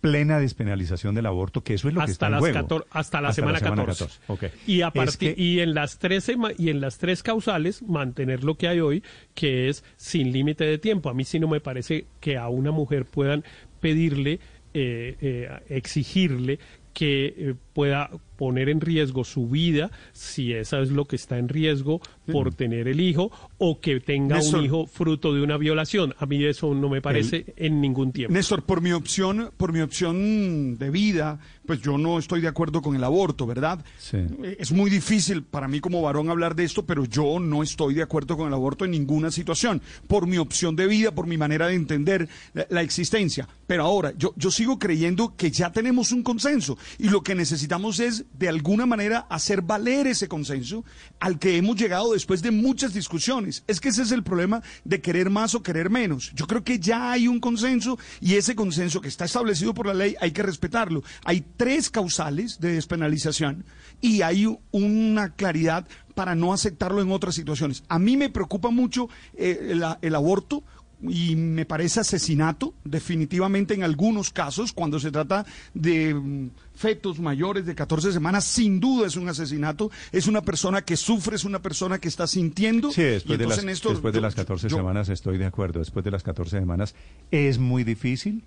plena 0.00 0.38
despenalización 0.38 1.14
del 1.14 1.26
aborto, 1.26 1.62
que 1.62 1.74
eso 1.74 1.88
es 1.88 1.94
lo 1.94 2.04
que 2.04 2.10
está 2.12 2.26
hasta 2.26 2.26
en 2.26 2.32
las 2.32 2.40
juego. 2.40 2.54
14 2.54 2.86
hasta 2.90 3.20
la 3.20 3.32
semana 3.32 3.60
14. 3.60 4.06
Ok. 4.28 4.44
Y 4.66 4.82
a 4.82 4.92
Es 4.94 5.16
que- 5.16 5.34
y 5.36 5.60
en 5.60 5.74
las 5.74 5.98
tres 5.98 6.30
y 6.56 6.70
en 6.70 6.80
las 6.80 6.98
tres 6.98 7.22
causales 7.22 7.82
mantener 7.82 8.44
lo 8.44 8.54
que 8.56 8.68
hay 8.68 8.80
hoy, 8.80 9.02
que 9.34 9.68
es 9.68 9.84
sin 9.96 10.32
límite 10.32 10.64
de 10.64 10.78
tiempo. 10.78 11.10
A 11.10 11.14
mí 11.14 11.24
sí 11.24 11.40
no 11.40 11.48
me 11.48 11.60
parece 11.60 12.06
que 12.20 12.36
a 12.36 12.48
una 12.48 12.70
mujer 12.70 13.06
puedan 13.06 13.42
pedirle 13.80 14.38
eh, 14.74 15.16
eh, 15.20 15.48
exigirle 15.70 16.58
que 16.92 17.26
eh, 17.36 17.54
pueda 17.78 18.10
poner 18.34 18.68
en 18.68 18.80
riesgo 18.80 19.22
su 19.22 19.48
vida 19.48 19.92
si 20.12 20.52
esa 20.52 20.80
es 20.80 20.90
lo 20.90 21.04
que 21.04 21.14
está 21.14 21.38
en 21.38 21.48
riesgo 21.48 22.00
por 22.32 22.52
tener 22.52 22.88
el 22.88 23.00
hijo 23.00 23.30
o 23.58 23.80
que 23.80 24.00
tenga 24.00 24.36
Néstor. 24.36 24.58
un 24.60 24.64
hijo 24.66 24.86
fruto 24.88 25.32
de 25.32 25.42
una 25.42 25.56
violación. 25.56 26.12
A 26.18 26.26
mí 26.26 26.44
eso 26.44 26.74
no 26.74 26.88
me 26.88 27.00
parece 27.00 27.54
en 27.56 27.80
ningún 27.80 28.10
tiempo. 28.12 28.34
Néstor, 28.34 28.64
por 28.64 28.80
mi 28.80 28.90
opción, 28.90 29.50
por 29.56 29.72
mi 29.72 29.80
opción 29.80 30.76
de 30.76 30.90
vida, 30.90 31.38
pues 31.66 31.80
yo 31.80 31.98
no 31.98 32.18
estoy 32.18 32.40
de 32.40 32.48
acuerdo 32.48 32.82
con 32.82 32.96
el 32.96 33.04
aborto, 33.04 33.46
¿verdad? 33.46 33.84
Sí. 33.98 34.16
Eh, 34.42 34.56
Es 34.58 34.72
muy 34.72 34.90
difícil 34.90 35.44
para 35.44 35.68
mí 35.68 35.78
como 35.80 36.02
varón 36.02 36.30
hablar 36.30 36.56
de 36.56 36.64
esto, 36.64 36.84
pero 36.84 37.04
yo 37.04 37.38
no 37.38 37.62
estoy 37.62 37.94
de 37.94 38.02
acuerdo 38.02 38.36
con 38.36 38.48
el 38.48 38.54
aborto 38.54 38.84
en 38.84 38.90
ninguna 38.90 39.30
situación, 39.30 39.80
por 40.08 40.26
mi 40.26 40.38
opción 40.38 40.74
de 40.74 40.88
vida, 40.88 41.12
por 41.12 41.28
mi 41.28 41.36
manera 41.36 41.68
de 41.68 41.74
entender 41.74 42.28
la, 42.54 42.66
la 42.70 42.82
existencia. 42.82 43.48
Pero 43.68 43.84
ahora, 43.84 44.12
yo, 44.16 44.32
yo 44.36 44.50
sigo 44.50 44.78
creyendo 44.80 45.34
que 45.36 45.50
ya 45.52 45.70
tenemos 45.70 46.10
un 46.10 46.22
consenso 46.24 46.76
y 46.98 47.08
lo 47.10 47.22
que 47.22 47.34
necesitamos 47.36 47.67
es, 47.98 48.24
de 48.38 48.48
alguna 48.48 48.86
manera, 48.86 49.26
hacer 49.28 49.62
valer 49.62 50.06
ese 50.06 50.28
consenso 50.28 50.84
al 51.20 51.38
que 51.38 51.56
hemos 51.56 51.76
llegado 51.76 52.12
después 52.12 52.42
de 52.42 52.50
muchas 52.50 52.94
discusiones. 52.94 53.62
Es 53.66 53.80
que 53.80 53.88
ese 53.88 54.02
es 54.02 54.12
el 54.12 54.22
problema 54.22 54.62
de 54.84 55.00
querer 55.00 55.30
más 55.30 55.54
o 55.54 55.62
querer 55.62 55.90
menos. 55.90 56.32
Yo 56.34 56.46
creo 56.46 56.64
que 56.64 56.78
ya 56.78 57.12
hay 57.12 57.28
un 57.28 57.40
consenso 57.40 57.98
y 58.20 58.34
ese 58.34 58.54
consenso 58.54 59.00
que 59.00 59.08
está 59.08 59.24
establecido 59.24 59.74
por 59.74 59.86
la 59.86 59.94
ley 59.94 60.16
hay 60.20 60.32
que 60.32 60.42
respetarlo. 60.42 61.02
Hay 61.24 61.44
tres 61.56 61.90
causales 61.90 62.60
de 62.60 62.72
despenalización 62.72 63.64
y 64.00 64.22
hay 64.22 64.46
una 64.70 65.34
claridad 65.34 65.86
para 66.14 66.34
no 66.34 66.52
aceptarlo 66.52 67.00
en 67.00 67.12
otras 67.12 67.34
situaciones. 67.34 67.84
A 67.88 67.98
mí 67.98 68.16
me 68.16 68.28
preocupa 68.28 68.70
mucho 68.70 69.08
eh, 69.34 69.78
el 70.02 70.14
aborto 70.14 70.64
y 71.02 71.36
me 71.36 71.64
parece 71.64 72.00
asesinato, 72.00 72.74
definitivamente 72.84 73.74
en 73.74 73.82
algunos 73.84 74.30
casos, 74.30 74.72
cuando 74.72 74.98
se 74.98 75.10
trata 75.10 75.46
de 75.74 76.14
mm, 76.14 76.50
fetos 76.74 77.20
mayores 77.20 77.66
de 77.66 77.74
14 77.74 78.12
semanas, 78.12 78.44
sin 78.44 78.80
duda 78.80 79.06
es 79.06 79.16
un 79.16 79.28
asesinato, 79.28 79.90
es 80.12 80.26
una 80.26 80.42
persona 80.42 80.82
que 80.82 80.96
sufre, 80.96 81.36
es 81.36 81.44
una 81.44 81.60
persona 81.62 81.98
que 81.98 82.08
está 82.08 82.26
sintiendo. 82.26 82.90
Sí, 82.90 83.00
y 83.02 83.04
después, 83.04 83.38
de 83.38 83.46
las, 83.46 83.64
Néstor, 83.64 83.92
después 83.92 84.14
de 84.14 84.20
las 84.20 84.34
14 84.34 84.68
yo- 84.68 84.76
semanas 84.76 85.08
estoy 85.08 85.38
de 85.38 85.46
acuerdo. 85.46 85.78
Después 85.78 86.04
de 86.04 86.10
las 86.10 86.22
14 86.22 86.58
semanas 86.58 86.94
es 87.30 87.58
muy 87.58 87.84
difícil 87.84 88.42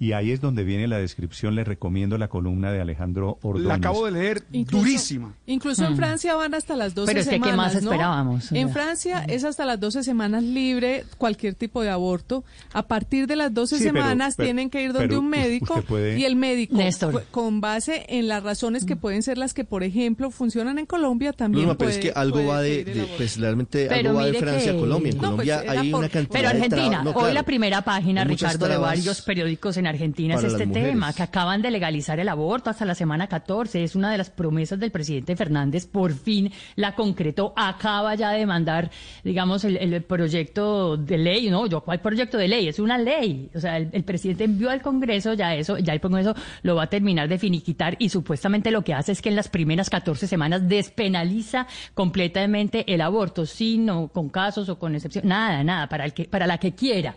y 0.00 0.12
ahí 0.12 0.30
es 0.30 0.40
donde 0.40 0.64
viene 0.64 0.86
la 0.86 0.98
descripción. 0.98 1.54
Le 1.54 1.64
recomiendo 1.64 2.18
la 2.18 2.28
columna 2.28 2.70
de 2.72 2.80
Alejandro 2.80 3.38
Ordóñez. 3.42 3.68
La 3.68 3.74
acabo 3.74 4.04
de 4.06 4.12
leer, 4.12 4.42
Incluso- 4.52 4.84
durísima. 4.84 5.34
Incluso 5.46 5.84
en 5.86 5.96
Francia 5.96 6.34
van 6.36 6.54
hasta 6.54 6.76
las 6.76 6.94
12 6.94 7.06
Pero 7.12 7.20
es 7.20 7.28
que, 7.28 7.40
¿qué 7.40 7.52
más 7.52 7.74
¿no? 7.74 7.80
esperábamos? 7.90 8.52
En. 8.52 8.70
Francia 8.70 9.24
es 9.28 9.44
hasta 9.44 9.64
las 9.64 9.80
12 9.80 10.02
semanas 10.04 10.42
libre 10.42 11.04
cualquier 11.16 11.54
tipo 11.54 11.82
de 11.82 11.90
aborto. 11.90 12.44
A 12.72 12.82
partir 12.86 13.26
de 13.26 13.34
las 13.36 13.52
12 13.52 13.78
Sí, 13.78 13.84
pero- 13.90 13.94
semanas 14.02 14.34
pero- 14.36 14.46
tienen 14.46 14.70
que 14.70 14.82
ir 14.82 14.92
donde 14.92 15.08
pero 15.08 15.20
un 15.20 15.28
médico 15.28 15.82
puede- 15.82 16.18
y 16.18 16.24
el 16.24 16.36
médico, 16.36 16.76
Néstor. 16.76 17.12
fu- 17.12 17.20
con 17.30 17.60
base 17.60 18.06
en 18.08 18.28
las 18.28 18.42
razones 18.42 18.84
que 18.84 18.94
pueden 18.94 19.22
ser 19.22 19.36
las 19.38 19.52
que, 19.54 19.64
por 19.64 19.82
ejemplo, 19.82 20.30
funcionan 20.30 20.78
en 20.78 20.86
Colombia, 20.86 21.32
también 21.32 21.64
Luzma, 21.64 21.76
pero 21.78 21.88
puede, 21.90 21.98
es 22.00 22.04
que 22.06 22.12
algo 22.18 22.34
puede 22.36 22.46
va 22.46 22.60
de, 22.62 22.84
de- 22.84 23.06
pues 23.16 23.36
realmente 23.38 23.86
Pero 23.88 24.10
algo 24.10 24.20
va 24.20 24.26
de 24.26 24.34
Francia 24.34 24.70
que- 24.72 24.78
a 24.78 24.80
Colombia. 24.80 25.10
En 25.10 25.16
No, 25.16 25.22
Colombia 25.30 25.56
pues, 25.56 25.70
era 25.72 25.80
hay 25.80 25.90
por- 25.90 25.98
una 26.00 26.08
cantidad 26.08 26.32
Pero 26.32 26.48
de 26.50 26.54
Argentina, 26.54 27.02
no, 27.02 27.10
hoy 27.10 27.32
la 27.32 27.42
primera 27.42 27.82
página, 27.82 28.22
Ricardo, 28.24 28.68
de 28.68 28.76
varios 28.76 29.22
periódicos 29.22 29.76
en 29.76 29.87
Argentina 29.88 30.34
es 30.34 30.44
este 30.44 30.66
tema, 30.66 31.12
que 31.12 31.22
acaban 31.22 31.62
de 31.62 31.70
legalizar 31.70 32.18
el 32.20 32.28
aborto 32.28 32.70
hasta 32.70 32.84
la 32.84 32.94
semana 32.94 33.26
14. 33.26 33.82
Es 33.82 33.94
una 33.94 34.10
de 34.10 34.18
las 34.18 34.30
promesas 34.30 34.78
del 34.78 34.90
presidente 34.90 35.36
Fernández, 35.36 35.86
por 35.86 36.12
fin 36.12 36.50
la 36.76 36.94
concretó. 36.94 37.52
Acaba 37.56 38.14
ya 38.14 38.30
de 38.30 38.46
mandar, 38.46 38.90
digamos, 39.24 39.64
el, 39.64 39.76
el 39.76 40.02
proyecto 40.02 40.96
de 40.96 41.18
ley, 41.18 41.50
¿no? 41.50 41.66
Yo, 41.66 41.80
¿cuál 41.80 42.00
proyecto 42.00 42.38
de 42.38 42.48
ley? 42.48 42.68
Es 42.68 42.78
una 42.78 42.98
ley. 42.98 43.50
O 43.54 43.60
sea, 43.60 43.76
el, 43.76 43.88
el 43.92 44.04
presidente 44.04 44.44
envió 44.44 44.70
al 44.70 44.82
Congreso 44.82 45.34
ya 45.34 45.54
eso, 45.54 45.78
ya 45.78 45.92
el 45.92 46.00
Congreso 46.00 46.34
lo 46.62 46.76
va 46.76 46.84
a 46.84 46.86
terminar 46.88 47.28
de 47.28 47.38
finiquitar 47.38 47.96
y 47.98 48.08
supuestamente 48.08 48.70
lo 48.70 48.82
que 48.82 48.94
hace 48.94 49.12
es 49.12 49.22
que 49.22 49.28
en 49.28 49.36
las 49.36 49.48
primeras 49.48 49.90
14 49.90 50.26
semanas 50.26 50.68
despenaliza 50.68 51.66
completamente 51.94 52.92
el 52.92 53.00
aborto, 53.00 53.46
sin 53.46 53.88
o 53.90 54.08
con 54.08 54.28
casos 54.28 54.68
o 54.68 54.78
con 54.78 54.94
excepción, 54.94 55.28
nada, 55.28 55.62
nada, 55.64 55.88
para 55.88 56.04
el 56.04 56.12
que, 56.12 56.24
para 56.24 56.46
la 56.46 56.58
que 56.58 56.74
quiera 56.74 57.14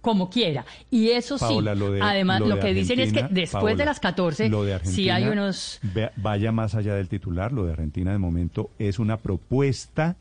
como 0.00 0.30
quiera. 0.30 0.64
Y 0.90 1.10
eso 1.10 1.38
sí, 1.38 1.44
Paola, 1.44 1.74
lo 1.74 1.90
de- 1.92 2.00
además 2.02 2.40
lo 2.40 2.58
que 2.60 2.72
dicen 2.74 3.00
es 3.00 3.12
que 3.12 3.26
después 3.30 3.76
de 3.76 3.84
las 3.84 4.00
14 4.00 4.48
lo 4.48 4.64
de 4.64 4.78
sí 4.84 5.10
hay 5.10 5.24
unos... 5.24 5.80
Vaya 6.16 6.52
más 6.52 6.74
allá 6.74 6.94
del 6.94 7.08
titular, 7.08 7.52
lo 7.52 7.64
de 7.66 7.72
Argentina 7.72 8.12
de 8.12 8.18
momento 8.18 8.70
es 8.78 8.98
una 8.98 9.16
propuesta, 9.18 10.16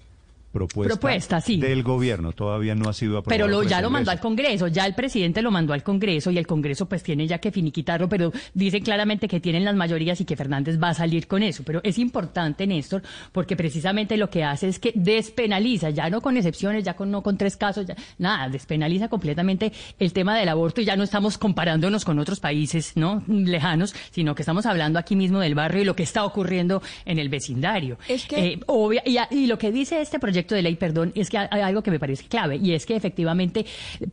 propuesta, 0.57 0.93
Propuesta, 0.95 1.41
sí. 1.41 1.57
del 1.57 1.83
gobierno. 1.83 2.31
Todavía 2.33 2.73
no 2.75 2.89
ha 2.89 2.93
sido 2.93 3.17
aprobado. 3.19 3.29
Pero 3.29 3.47
lo, 3.47 3.63
ya 3.63 3.81
lo 3.81 3.89
mandó 3.89 4.11
al 4.11 4.19
Congreso. 4.19 4.67
Ya 4.67 4.85
el 4.85 4.95
presidente 4.95 5.41
lo 5.41 5.51
mandó 5.51 5.73
al 5.73 5.83
Congreso 5.83 6.31
y 6.31 6.37
el 6.37 6.47
Congreso 6.47 6.87
pues 6.87 7.03
tiene 7.03 7.27
ya 7.27 7.37
que 7.39 7.51
finiquitarlo, 7.51 8.09
pero 8.09 8.31
dicen 8.53 8.83
claramente 8.83 9.27
que 9.27 9.39
tienen 9.39 9.63
las 9.65 9.75
mayorías 9.75 10.19
y 10.21 10.25
que 10.25 10.35
Fernández 10.35 10.77
va 10.81 10.89
a 10.89 10.93
salir 10.93 11.27
con 11.27 11.43
eso. 11.43 11.63
Pero 11.65 11.81
es 11.83 11.97
importante, 11.99 12.65
Néstor, 12.67 13.01
porque 13.31 13.55
precisamente 13.55 14.17
lo 14.17 14.29
que 14.29 14.43
hace 14.43 14.67
es 14.67 14.79
que 14.79 14.91
despenaliza, 14.95 15.89
ya 15.89 16.09
no 16.09 16.21
con 16.21 16.37
excepciones, 16.37 16.83
ya 16.83 16.95
con, 16.95 17.11
no 17.11 17.21
con 17.21 17.37
tres 17.37 17.57
casos, 17.57 17.85
ya, 17.85 17.95
nada, 18.17 18.49
despenaliza 18.49 19.07
completamente 19.09 19.71
el 19.99 20.13
tema 20.13 20.37
del 20.37 20.49
aborto 20.49 20.81
y 20.81 20.85
ya 20.85 20.95
no 20.95 21.03
estamos 21.03 21.37
comparándonos 21.37 22.05
con 22.05 22.17
otros 22.19 22.39
países 22.39 22.93
no 22.95 23.23
lejanos, 23.27 23.93
sino 24.11 24.33
que 24.35 24.41
estamos 24.41 24.65
hablando 24.65 24.99
aquí 24.99 25.15
mismo 25.15 25.39
del 25.39 25.55
barrio 25.55 25.81
y 25.81 25.85
lo 25.85 25.95
que 25.95 26.03
está 26.03 26.23
ocurriendo 26.25 26.81
en 27.05 27.19
el 27.19 27.29
vecindario. 27.29 27.97
Es 28.07 28.25
que- 28.25 28.37
Eh, 28.53 28.59
obvia- 28.67 29.03
y, 29.05 29.17
a- 29.17 29.27
y 29.31 29.47
lo 29.47 29.57
que 29.57 29.71
dice 29.71 29.99
este 30.01 30.19
proyecto 30.19 30.46
de 30.55 30.61
ley, 30.61 30.75
perdón, 30.75 31.11
es 31.15 31.29
que 31.29 31.37
hay 31.37 31.61
algo 31.61 31.81
que 31.83 31.91
me 31.91 31.99
parece 31.99 32.25
clave 32.27 32.57
y 32.57 32.73
es 32.73 32.85
que 32.85 32.95
efectivamente 32.95 33.65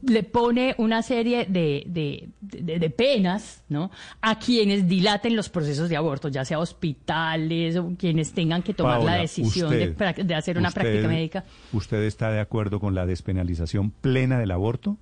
le 0.07 0.23
pone 0.23 0.75
una 0.79 1.03
serie 1.03 1.47
de, 1.49 1.85
de- 1.87 2.29
de- 2.41 2.79
de 2.79 2.91
penas 2.91 3.63
¿no? 3.69 3.91
a 4.21 4.39
quienes 4.39 4.87
dilaten 4.89 5.37
los 5.37 5.49
procesos 5.49 5.89
de 5.89 5.97
aborto, 5.97 6.29
ya 6.29 6.45
sea 6.45 6.59
hospitales 6.59 7.77
o 7.77 7.93
quienes 7.99 8.33
tengan 8.33 8.63
que 8.63 8.75
tomar 8.75 9.03
la 9.03 9.17
decisión 9.17 9.71
de, 9.71 9.91
usted- 9.91 9.97
prac- 9.97 10.23
de 10.25 10.35
hacer 10.35 10.59
una 10.59 10.69
usted- 10.69 10.81
práctica 10.83 11.09
médica 11.09 11.45
¿Usted 11.73 12.03
está 12.05 12.31
de 12.31 12.41
acuerdo 12.41 12.81
con 12.81 12.95
la 12.95 13.07
despenalización 13.07 13.91
plena 13.91 14.39
del 14.39 14.51
aborto? 14.51 14.97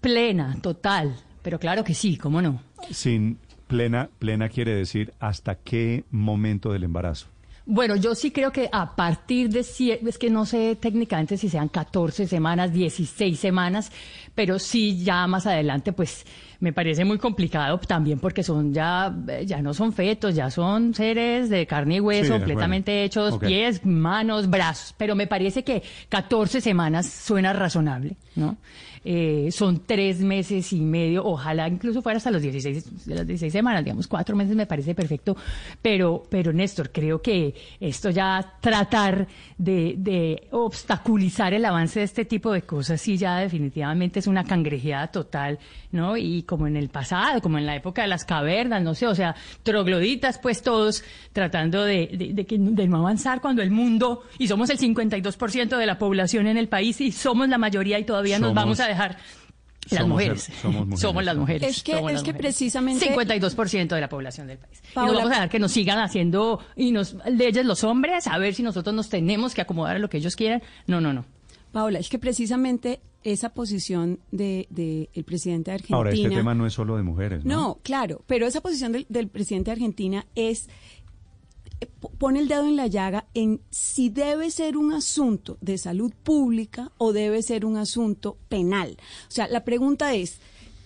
plena, 0.00 0.56
total. 0.62 1.16
Pero 1.42 1.58
claro 1.58 1.84
que 1.84 1.94
sí, 1.94 2.16
¿cómo 2.16 2.42
no? 2.42 2.60
Sin 2.90 3.38
plena, 3.66 4.10
plena 4.18 4.48
quiere 4.48 4.74
decir 4.74 5.12
hasta 5.18 5.54
qué 5.56 6.04
momento 6.10 6.72
del 6.72 6.84
embarazo. 6.84 7.26
Bueno, 7.70 7.96
yo 7.96 8.14
sí 8.14 8.30
creo 8.30 8.50
que 8.50 8.70
a 8.72 8.96
partir 8.96 9.50
de, 9.50 9.60
es 9.60 10.16
que 10.18 10.30
no 10.30 10.46
sé 10.46 10.74
técnicamente 10.74 11.36
si 11.36 11.50
sean 11.50 11.68
14 11.68 12.26
semanas, 12.26 12.72
16 12.72 13.38
semanas, 13.38 13.92
pero 14.34 14.58
sí 14.58 15.04
ya 15.04 15.26
más 15.26 15.46
adelante, 15.46 15.92
pues 15.92 16.24
me 16.60 16.72
parece 16.72 17.04
muy 17.04 17.18
complicado 17.18 17.78
también 17.78 18.18
porque 18.18 18.42
son 18.42 18.74
ya, 18.74 19.14
ya 19.44 19.62
no 19.62 19.74
son 19.74 19.92
fetos, 19.92 20.34
ya 20.34 20.50
son 20.50 20.92
seres 20.94 21.48
de 21.50 21.66
carne 21.66 21.96
y 21.96 22.00
hueso, 22.00 22.24
Sí, 22.24 22.30
completamente 22.32 23.04
hechos, 23.04 23.38
pies, 23.38 23.84
manos, 23.84 24.50
brazos. 24.50 24.94
Pero 24.96 25.14
me 25.14 25.26
parece 25.26 25.62
que 25.62 25.82
14 26.08 26.60
semanas 26.60 27.08
suena 27.08 27.52
razonable, 27.52 28.16
¿no? 28.34 28.56
Eh, 29.04 29.48
son 29.52 29.84
tres 29.86 30.20
meses 30.20 30.72
y 30.72 30.80
medio, 30.80 31.24
ojalá 31.24 31.68
incluso 31.68 32.02
fuera 32.02 32.16
hasta 32.18 32.30
los 32.30 32.42
16, 32.42 33.06
de 33.06 33.14
las 33.14 33.26
16 33.26 33.52
semanas, 33.52 33.84
digamos, 33.84 34.06
cuatro 34.06 34.36
meses 34.36 34.56
me 34.56 34.66
parece 34.66 34.94
perfecto. 34.94 35.36
Pero, 35.80 36.24
pero 36.28 36.52
Néstor, 36.52 36.90
creo 36.90 37.22
que 37.22 37.54
esto 37.80 38.10
ya 38.10 38.54
tratar 38.60 39.26
de, 39.56 39.94
de 39.96 40.48
obstaculizar 40.50 41.54
el 41.54 41.64
avance 41.64 42.00
de 42.00 42.04
este 42.04 42.24
tipo 42.24 42.52
de 42.52 42.62
cosas, 42.62 43.00
sí, 43.00 43.16
ya 43.16 43.38
definitivamente 43.38 44.18
es 44.18 44.26
una 44.26 44.44
cangrejeada 44.44 45.06
total, 45.08 45.58
¿no? 45.92 46.16
Y 46.16 46.42
como 46.48 46.66
en 46.66 46.76
el 46.76 46.88
pasado, 46.88 47.40
como 47.42 47.58
en 47.58 47.66
la 47.66 47.76
época 47.76 48.02
de 48.02 48.08
las 48.08 48.24
cavernas, 48.24 48.82
no 48.82 48.94
sé, 48.94 49.06
o 49.06 49.14
sea, 49.14 49.36
trogloditas, 49.62 50.38
pues 50.38 50.62
todos 50.62 51.04
tratando 51.32 51.84
de, 51.84 52.08
de, 52.12 52.32
de 52.32 52.46
que- 52.46 52.56
de 52.58 52.88
no 52.88 52.96
avanzar 52.96 53.40
cuando 53.40 53.62
el 53.62 53.70
mundo, 53.70 54.22
y 54.38 54.48
somos 54.48 54.70
el 54.70 54.78
52% 54.78 55.76
de 55.76 55.86
la 55.86 55.98
población 55.98 56.46
en 56.46 56.56
el 56.56 56.68
país, 56.68 57.00
y 57.02 57.12
somos 57.12 57.48
la 57.48 57.58
mayoría 57.58 57.98
y 57.98 58.04
todavía 58.04 58.38
nos 58.38 58.48
Somos- 58.48 58.54
vamos 58.62 58.80
a 58.80 58.86
dejar. 58.88 59.18
Las 59.90 60.00
somos 60.00 60.20
el- 60.22 60.28
mujeres. 60.30 60.50
somos 60.60 60.86
mujeres. 60.86 61.24
las 61.26 61.36
mujeres. 61.36 61.76
Es 61.76 61.82
que- 61.82 61.92
somos 61.92 62.12
es 62.12 62.22
que 62.22 62.32
mujeres. 62.32 62.40
precisamente- 62.40 63.06
52% 63.14 63.94
de 63.94 64.00
la 64.00 64.08
población 64.08 64.46
del 64.46 64.58
país. 64.58 64.82
y 64.90 64.94
Paola- 64.94 65.12
no 65.12 65.18
vamos 65.18 65.30
a 65.32 65.34
dejar 65.34 65.48
que 65.50 65.58
nos 65.58 65.72
sigan 65.72 65.98
haciendo 65.98 66.60
y 66.76 66.92
nos 66.92 67.14
leyes 67.30 67.64
los 67.66 67.84
hombres, 67.84 68.26
a 68.26 68.38
ver 68.38 68.54
si 68.54 68.62
nosotros 68.62 68.94
nos 68.94 69.08
tenemos 69.10 69.54
que 69.54 69.60
acomodar 69.60 69.96
a 69.96 69.98
lo 69.98 70.08
que 70.08 70.16
ellos 70.16 70.34
quieran. 70.34 70.62
No, 70.86 71.00
no, 71.00 71.12
no. 71.12 71.24
Paola, 71.72 71.98
es 71.98 72.08
que 72.08 72.18
precisamente 72.18 73.00
esa 73.24 73.50
posición 73.50 74.20
de, 74.30 74.66
de 74.70 75.10
el 75.12 75.24
presidente 75.24 75.70
de 75.70 75.76
Argentina. 75.76 75.96
Ahora, 75.96 76.12
este 76.12 76.30
tema 76.30 76.54
no 76.54 76.66
es 76.66 76.72
solo 76.72 76.96
de 76.96 77.02
mujeres, 77.02 77.44
¿no? 77.44 77.54
No, 77.54 77.78
claro, 77.82 78.22
pero 78.26 78.46
esa 78.46 78.60
posición 78.60 78.92
del, 78.92 79.06
del 79.08 79.28
presidente 79.28 79.70
de 79.70 79.72
Argentina 79.72 80.26
es 80.34 80.68
eh, 81.80 81.86
pone 82.18 82.40
el 82.40 82.48
dedo 82.48 82.66
en 82.66 82.76
la 82.76 82.86
llaga 82.86 83.26
en 83.34 83.60
si 83.70 84.08
debe 84.08 84.50
ser 84.50 84.76
un 84.76 84.92
asunto 84.92 85.58
de 85.60 85.78
salud 85.78 86.12
pública 86.22 86.92
o 86.98 87.12
debe 87.12 87.42
ser 87.42 87.64
un 87.64 87.76
asunto 87.76 88.36
penal. 88.48 88.96
O 89.28 89.30
sea, 89.30 89.48
la 89.48 89.64
pregunta 89.64 90.14
es, 90.14 90.38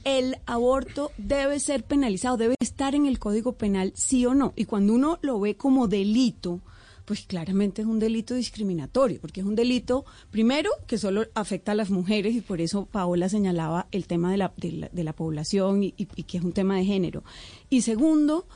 ¿el 0.05 0.37
aborto 0.47 1.13
debe 1.17 1.61
ser 1.61 1.85
penalizado, 1.85 2.37
debe 2.37 2.57
estar 2.61 2.95
en 2.95 3.07
el 3.07 3.19
Código 3.19 3.53
Penal, 3.53 3.93
sí 3.95 4.27
o 4.27 4.35
no? 4.35 4.53
Y 4.57 4.65
cuando 4.65 4.95
uno 4.95 5.19
lo 5.23 5.39
ve 5.41 5.57
como 5.57 5.89
delito, 5.89 6.61
pues 7.05 7.23
claramente 7.27 7.83
es 7.83 7.89
un 7.89 7.99
delito 7.99 8.35
discriminatorio, 8.35 9.21
porque 9.21 9.41
es 9.41 9.47
un 9.47 9.55
delito, 9.55 10.05
primero, 10.31 10.71
que 10.87 10.99
solo 10.99 11.25
afecta 11.35 11.73
a 11.73 11.75
las 11.75 11.91
mujeres, 11.91 12.35
y 12.35 12.41
por 12.41 12.61
eso 12.61 12.87
Paola 12.87 13.29
señalaba 13.29 13.89
el 13.91 14.07
tema 14.07 14.31
de 14.31 14.37
la, 14.39 14.53
de 14.57 15.05
la, 15.05 15.13
población 15.13 15.83
y, 15.83 15.93
que 15.93 16.39
es 16.39 16.45
un 16.45 16.53
tema 16.53 16.77
de 16.77 16.85
género. 16.85 17.25
Y 17.71 17.83
segundo, 17.83 18.47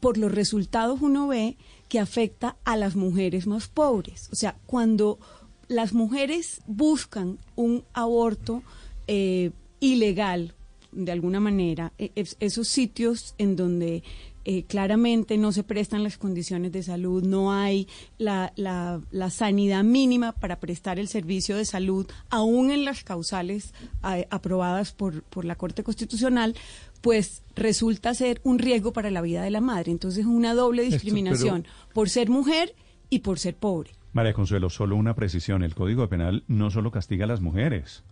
por 0.00 0.16
los 0.16 0.32
resultados 0.32 1.00
uno 1.02 1.28
ve 1.28 1.56
que 1.88 1.98
afecta 2.00 2.56
a 2.64 2.76
las 2.76 2.96
mujeres 2.96 3.46
más 3.46 3.68
pobres. 3.68 4.28
O 4.32 4.34
sea, 4.36 4.56
cuando 4.66 5.18
las 5.68 5.92
mujeres 5.92 6.60
buscan 6.66 7.38
un 7.56 7.84
aborto 7.92 8.62
eh, 9.06 9.50
ilegal, 9.80 10.54
de 10.92 11.12
alguna 11.12 11.38
manera, 11.40 11.92
e- 11.98 12.12
es- 12.16 12.36
esos 12.40 12.66
sitios 12.68 13.34
en 13.38 13.56
donde 13.56 14.02
eh, 14.44 14.64
claramente 14.64 15.36
no 15.38 15.52
se 15.52 15.62
prestan 15.64 16.02
las 16.02 16.16
condiciones 16.18 16.72
de 16.72 16.82
salud, 16.82 17.22
no 17.22 17.52
hay 17.52 17.86
la, 18.18 18.52
la- 18.56 19.00
la 19.10 19.30
sanidad 19.30 19.84
mínima 19.84 20.32
para 20.32 20.58
prestar 20.60 20.98
el 20.98 21.08
servicio 21.08 21.56
de 21.56 21.64
salud, 21.64 22.06
aún 22.30 22.70
en 22.70 22.84
las 22.84 23.04
causales 23.04 23.74
eh, 24.14 24.26
aprobadas 24.30 24.92
por, 24.92 25.22
por 25.24 25.44
la 25.44 25.56
Corte 25.56 25.82
Constitucional, 25.84 26.54
pues 27.00 27.42
resulta 27.56 28.14
ser 28.14 28.40
un 28.44 28.58
riesgo 28.58 28.92
para 28.92 29.10
la 29.10 29.22
vida 29.22 29.42
de 29.42 29.50
la 29.50 29.60
madre. 29.60 29.90
Entonces, 29.92 30.26
una 30.26 30.54
doble 30.54 30.82
Esto, 30.84 30.94
discriminación 30.94 31.66
por 31.94 32.08
ser 32.08 32.28
mujer 32.30 32.74
y 33.08 33.20
por 33.20 33.38
ser 33.38 33.56
pobre. 33.56 33.90
María 34.12 34.32
Consuelo, 34.34 34.70
solo 34.70 34.96
una 34.96 35.14
precisión. 35.14 35.62
El 35.62 35.74
Código 35.74 36.08
Penal 36.08 36.44
no 36.48 36.70
solo 36.70 36.90
castiga 36.90 37.24
a 37.24 37.28
las 37.28 37.40
mujeres. 37.40 38.02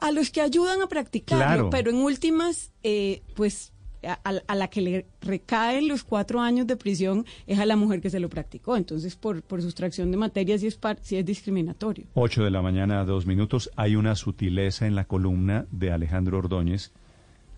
a 0.00 0.12
los 0.12 0.30
que 0.30 0.40
ayudan 0.40 0.80
a 0.82 0.86
practicarlo, 0.86 1.44
Claro. 1.44 1.70
pero 1.70 1.90
en 1.90 1.96
últimas, 1.96 2.70
eh, 2.84 3.22
pues 3.34 3.72
a, 4.02 4.54
la 4.54 4.68
que 4.68 4.80
le 4.80 5.06
recaen 5.20 5.88
los 5.88 6.04
cuatro 6.04 6.40
años 6.40 6.66
de 6.66 6.76
prisión 6.76 7.26
es 7.46 7.58
a 7.58 7.66
la 7.66 7.76
mujer 7.76 8.00
que 8.00 8.10
se 8.10 8.20
lo 8.20 8.28
practicó. 8.28 8.76
Entonces, 8.76 9.16
por, 9.16 9.42
por 9.42 9.60
sustracción 9.62 10.10
de 10.10 10.16
materia, 10.16 10.56
sí 10.58 10.66
es, 10.66 10.76
par- 10.76 10.98
sí 11.02 11.16
es 11.16 11.24
discriminatorio. 11.26 12.06
8 12.14 12.44
de 12.44 12.50
la 12.50 12.62
mañana, 12.62 13.04
dos 13.04 13.26
minutos. 13.26 13.70
Hay 13.76 13.96
una 13.96 14.14
sutileza 14.14 14.86
en 14.86 14.94
la 14.94 15.04
columna 15.04 15.66
de 15.70 15.90
Alejandro 15.92 16.38
Ordóñez, 16.38 16.92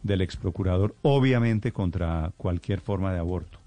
del 0.02 0.22
ex 0.22 0.36
procurador, 0.36 0.94
obviamente 1.02 1.72
contra 1.72 2.32
cualquier 2.38 2.80
forma 2.80 3.12
de 3.12 3.18
aborto. 3.18 3.58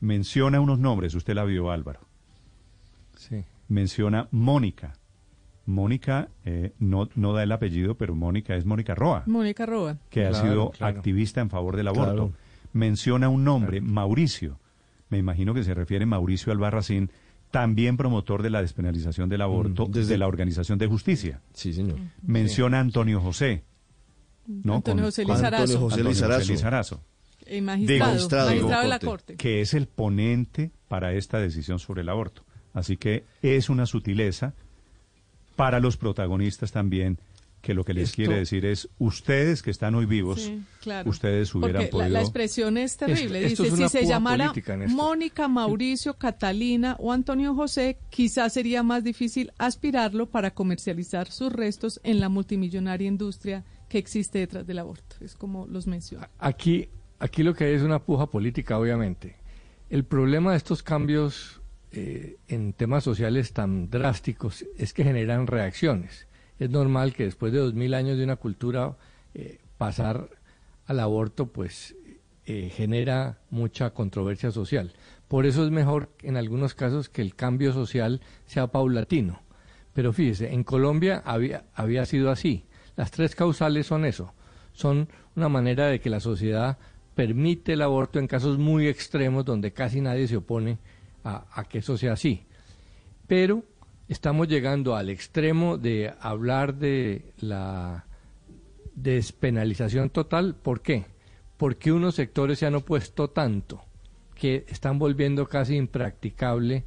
Menciona 0.00 0.60
unos 0.60 0.78
nombres, 0.78 1.14
usted 1.14 1.34
la 1.34 1.44
vio, 1.44 1.70
Álvaro. 1.70 2.00
Sí. 3.16 3.44
Menciona 3.68 4.26
Mónica. 4.30 4.94
Mónica, 5.66 6.28
eh, 6.44 6.72
no, 6.78 7.08
no 7.14 7.32
da 7.32 7.42
el 7.42 7.52
apellido, 7.52 7.94
pero 7.96 8.14
Mónica 8.14 8.56
es 8.56 8.64
Mónica 8.64 8.94
Roa, 8.94 9.22
Mónica 9.26 9.66
Roa. 9.66 9.98
que 10.10 10.26
ha 10.26 10.34
sido 10.34 10.70
claro. 10.70 10.96
activista 10.98 11.40
en 11.40 11.50
favor 11.50 11.76
del 11.76 11.88
aborto. 11.88 12.12
Claro. 12.28 12.32
Menciona 12.72 13.28
un 13.28 13.44
nombre, 13.44 13.80
Mauricio. 13.80 14.58
Me 15.08 15.18
imagino 15.18 15.54
que 15.54 15.64
se 15.64 15.74
refiere 15.74 16.06
Mauricio 16.06 16.52
Albarracín, 16.52 17.10
también 17.50 17.96
promotor 17.96 18.42
de 18.42 18.50
la 18.50 18.62
despenalización 18.62 19.28
del 19.28 19.40
aborto 19.42 19.86
Mm, 19.88 19.90
desde- 19.92 20.12
de 20.12 20.18
la 20.18 20.28
Organización 20.28 20.78
de 20.78 20.86
Justicia. 20.86 21.40
Sí, 21.52 21.72
señor. 21.72 21.98
Menciona 22.22 22.78
a 22.78 22.80
Antonio 22.80 23.20
José. 23.20 23.64
¿no? 24.46 24.76
Antonio 24.76 25.04
José 25.04 25.24
Lizarazo. 25.24 25.56
Antonio 25.62 25.80
José 25.80 25.94
Antonio 25.94 26.10
Lizarazo. 26.10 26.52
Lizarazo, 26.52 27.04
Eh, 27.46 27.60
magistrado, 27.60 28.12
Magistrado, 28.12 28.46
magistrado, 28.50 28.82
de 28.82 28.88
la 28.88 28.98
Corte. 28.98 29.06
Corte. 29.06 29.36
que 29.36 29.60
es 29.60 29.74
el 29.74 29.86
ponente 29.86 30.70
para 30.88 31.12
esta 31.12 31.38
decisión 31.38 31.78
sobre 31.78 32.02
el 32.02 32.08
aborto. 32.08 32.42
Así 32.72 32.96
que 32.96 33.24
es 33.42 33.68
una 33.70 33.86
sutileza 33.86 34.54
para 35.60 35.80
los 35.80 35.96
protagonistas 35.96 36.72
también, 36.72 37.18
que 37.60 37.74
lo 37.74 37.84
que 37.84 37.92
les 37.92 38.04
Esto- 38.04 38.16
quiere 38.16 38.36
decir 38.38 38.64
es, 38.64 38.88
ustedes 38.98 39.62
que 39.62 39.70
están 39.70 39.94
hoy 39.94 40.06
vivos, 40.06 40.40
Sí, 40.40 40.62
claro. 40.80 41.10
ustedes 41.10 41.54
hubieran 41.54 41.82
Porque 41.82 41.90
podido... 41.90 42.08
la 42.08 42.20
expresión 42.22 42.78
es 42.78 42.96
terrible. 42.96 43.44
Esto- 43.44 43.64
esto 43.64 43.76
Dice, 43.76 43.84
es 43.84 43.92
si 43.92 43.98
se 43.98 44.06
llamara. 44.06 44.52
Mónica, 44.88 45.46
Mauricio, 45.46 46.14
Catalina 46.14 46.96
o 46.98 47.12
Antonio 47.12 47.54
José, 47.54 47.98
quizás 48.08 48.54
sería 48.54 48.82
más 48.82 49.04
difícil 49.04 49.52
aspirarlo 49.58 50.26
para 50.30 50.52
comercializar 50.52 51.30
sus 51.30 51.52
restos 51.52 52.00
en 52.02 52.18
la 52.20 52.30
multimillonaria 52.30 53.06
industria 53.08 53.62
que 53.90 53.98
existe 53.98 54.38
detrás 54.38 54.66
del 54.66 54.78
aborto. 54.78 55.16
Es 55.20 55.34
como 55.34 55.66
los 55.66 55.86
menciona. 55.86 56.30
Aquí, 56.38 56.88
aquí 57.18 57.42
lo 57.42 57.52
que 57.54 57.64
hay 57.64 57.74
es 57.74 57.82
una 57.82 57.98
puja 57.98 58.24
política, 58.26 58.78
obviamente. 58.78 59.36
El 59.90 60.04
problema 60.04 60.52
de 60.52 60.56
estos 60.56 60.82
cambios 60.82 61.59
eh, 61.92 62.36
en 62.48 62.72
temas 62.72 63.02
sociales 63.02 63.52
tan 63.52 63.90
drásticos 63.90 64.64
es 64.78 64.92
que 64.92 65.04
generan 65.04 65.46
reacciones. 65.46 66.28
Es 66.58 66.70
normal 66.70 67.14
que 67.14 67.24
después 67.24 67.52
de 67.52 67.58
dos 67.58 67.74
mil 67.74 67.94
años 67.94 68.16
de 68.16 68.24
una 68.24 68.36
cultura 68.36 68.96
eh, 69.34 69.58
pasar 69.76 70.28
al 70.86 71.00
aborto, 71.00 71.46
pues 71.46 71.96
eh, 72.46 72.70
genera 72.74 73.38
mucha 73.50 73.90
controversia 73.90 74.50
social. 74.50 74.92
Por 75.26 75.46
eso 75.46 75.64
es 75.64 75.70
mejor 75.70 76.10
en 76.22 76.36
algunos 76.36 76.74
casos 76.74 77.08
que 77.08 77.22
el 77.22 77.34
cambio 77.34 77.72
social 77.72 78.20
sea 78.46 78.68
paulatino. 78.68 79.42
Pero 79.92 80.12
fíjese, 80.12 80.52
en 80.52 80.64
Colombia 80.64 81.22
había, 81.24 81.64
había 81.74 82.06
sido 82.06 82.30
así. 82.30 82.64
Las 82.96 83.10
tres 83.10 83.34
causales 83.34 83.86
son 83.86 84.04
eso. 84.04 84.32
Son 84.72 85.08
una 85.34 85.48
manera 85.48 85.86
de 85.86 86.00
que 86.00 86.10
la 86.10 86.20
sociedad 86.20 86.78
permite 87.14 87.72
el 87.72 87.82
aborto 87.82 88.18
en 88.18 88.26
casos 88.26 88.58
muy 88.58 88.86
extremos 88.86 89.44
donde 89.44 89.72
casi 89.72 90.00
nadie 90.00 90.28
se 90.28 90.36
opone 90.36 90.78
a, 91.24 91.64
que 91.68 91.78
eso 91.78 91.96
sea 91.96 92.12
así. 92.12 92.44
Pero 93.26 93.64
estamos 94.08 94.48
llegando 94.48 94.96
al 94.96 95.08
extremo 95.08 95.78
de 95.78 96.12
hablar 96.20 96.74
de 96.74 97.32
la 97.38 98.06
despenalización 98.94 100.10
total. 100.10 100.56
¿Por 100.56 100.80
qué? 100.80 101.06
Porque 101.56 101.92
unos 101.92 102.14
sectores 102.14 102.58
se 102.58 102.66
han 102.66 102.74
opuesto 102.74 103.30
tanto 103.30 103.84
que 104.34 104.64
están 104.68 104.98
volviendo 104.98 105.46
casi 105.46 105.76
impracticable 105.76 106.84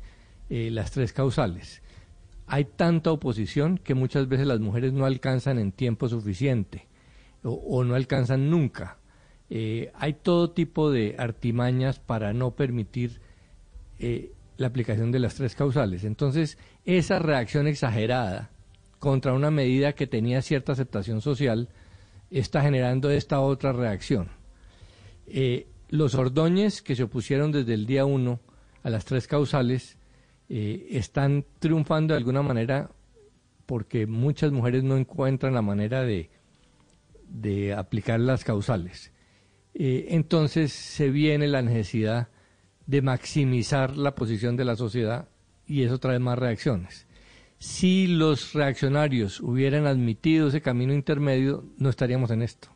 eh, 0.50 0.70
las 0.72 0.92
tres 0.92 1.14
causales. 1.14 1.82
Hay 2.48 2.66
tanta 2.66 3.12
oposición 3.12 3.78
que 3.78 3.94
muchas 3.94 4.28
veces 4.28 4.48
las 4.48 4.60
mujeres 4.60 4.92
no 4.92 5.06
alcanzan 5.06 5.60
en 5.60 5.72
tiempo 5.72 6.10
suficiente 6.10 6.88
o, 7.44 7.52
o 7.52 7.84
no 7.84 7.96
alcanzan 7.96 8.50
nunca. 8.50 8.98
Eh, 9.56 9.92
hay 9.94 10.14
todo 10.14 10.50
tipo 10.50 10.90
de 10.90 11.16
artimañas 11.20 12.00
para 12.00 12.34
no 12.34 12.56
permitir 12.56 13.22
eh, 14.00 14.32
la 14.58 14.68
aplicación 14.68 15.12
de 15.12 15.20
las 15.20 15.36
tres 15.36 15.56
causales. 15.56 16.04
Entonces, 16.04 16.58
esa 16.86 17.20
reacción 17.20 17.68
exagerada 17.68 18.52
contra 19.00 19.34
una 19.34 19.52
medida 19.52 19.94
que 19.94 20.08
tenía 20.08 20.42
cierta 20.42 20.72
aceptación 20.72 21.22
social 21.22 21.70
está 22.32 22.62
generando 22.62 23.10
esta 23.10 23.40
otra 23.40 23.74
reacción. 23.74 24.30
Eh, 25.28 25.68
los 25.90 26.16
Ordóñez 26.16 26.82
que 26.82 26.96
se 26.96 27.04
opusieron 27.04 27.52
desde 27.52 27.74
el 27.74 27.86
día 27.86 28.06
uno 28.06 28.40
a 28.82 28.90
las 28.90 29.06
tres 29.06 29.28
causales 29.28 29.98
eh, 30.50 30.88
están 30.92 31.46
triunfando 31.60 32.14
de 32.14 32.18
alguna 32.18 32.42
manera 32.42 32.92
porque 33.66 34.08
muchas 34.08 34.52
mujeres 34.52 34.84
no 34.84 34.98
encuentran 34.98 35.54
la 35.54 35.62
manera 35.62 36.04
de, 36.04 36.30
de 37.28 37.74
aplicar 37.74 38.20
las 38.20 38.44
causales. 38.44 39.12
Entonces 39.76 40.72
se 40.72 41.10
viene 41.10 41.48
la 41.48 41.64
necesidad 41.64 42.28
de 42.86 43.02
maximizar 43.02 43.98
la 43.98 44.16
posición 44.16 44.56
de 44.56 44.66
la 44.66 44.76
sociedad 44.76 45.28
y 45.68 45.84
eso 45.84 46.00
trae 46.00 46.20
más 46.20 46.38
reacciones. 46.38 47.08
Si 47.60 48.08
los 48.08 48.54
reaccionarios 48.54 49.40
hubieran 49.40 49.88
admitido 49.88 50.50
ese 50.50 50.62
camino 50.62 50.94
intermedio, 50.94 51.64
no 51.78 51.90
estaríamos 51.90 52.30
en 52.32 52.42
esto. 52.42 52.68